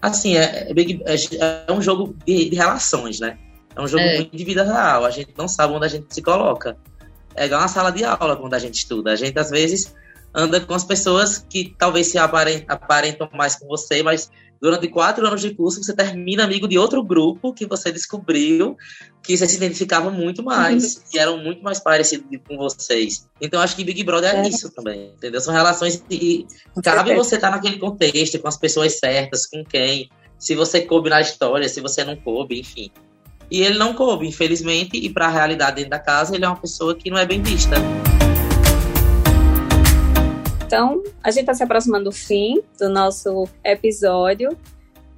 [0.01, 3.39] assim, é, é, é, é um jogo de, de, relações, né?
[3.75, 4.17] É um jogo é.
[4.17, 5.05] muito de vida real.
[5.05, 6.77] A gente não sabe onde a gente se coloca.
[7.35, 9.13] É igual uma sala de aula quando a gente estuda.
[9.13, 9.95] A gente, às vezes,
[10.35, 15.41] anda com as pessoas que talvez se aparentam, mais com você, mas durante quatro anos
[15.41, 18.76] de curso você termina amigo de outro grupo que você descobriu
[19.22, 21.03] que você se identificava muito mais uhum.
[21.14, 23.29] e eram muito mais parecidos com vocês.
[23.41, 24.49] Então acho que Big Brother é, é.
[24.49, 25.41] isso também, entendeu?
[25.41, 26.47] São relações que
[26.83, 31.20] cabe você estar naquele contexto, com as pessoas certas, com quem, se você coube na
[31.20, 32.91] história, se você não coube, enfim.
[33.51, 36.61] E ele não coube, infelizmente, e para a realidade dentro da casa, ele é uma
[36.61, 37.76] pessoa que não é bem vista.
[40.69, 44.55] Então, a gente está se aproximando do fim do nosso episódio.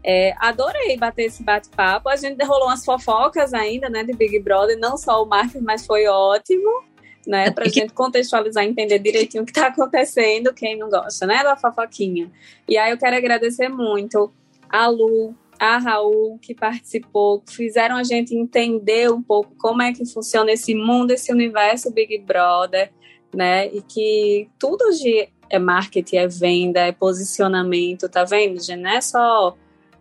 [0.00, 2.08] É, adorei bater esse bate-papo.
[2.08, 5.84] A gente derrolou umas fofocas ainda, né, de Big Brother, não só o Marcos, mas
[5.84, 6.84] foi ótimo,
[7.26, 11.42] né, para a gente contextualizar, entender direitinho o que está acontecendo, quem não gosta, né,
[11.42, 12.30] da fofoquinha.
[12.68, 14.32] E aí eu quero agradecer muito
[14.68, 19.92] a Lu, a Raul, que participou, que fizeram a gente entender um pouco como é
[19.92, 22.92] que funciona esse mundo, esse universo Big Brother,
[23.34, 28.80] né, e que tudo de é marketing, é venda, é posicionamento, tá vendo, gente?
[28.80, 29.56] Não é só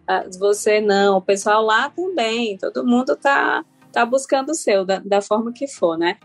[0.08, 5.00] ah, você não, o pessoal lá também, todo mundo tá, tá buscando o seu, da,
[5.00, 6.18] da forma que for, né?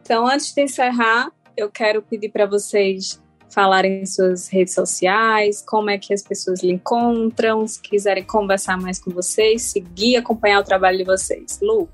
[0.00, 5.90] Então, antes de encerrar, eu quero pedir para vocês falarem em suas redes sociais, como
[5.90, 10.64] é que as pessoas lhe encontram, se quiserem conversar mais com vocês, seguir, acompanhar o
[10.64, 11.58] trabalho de vocês.
[11.62, 11.88] Lu?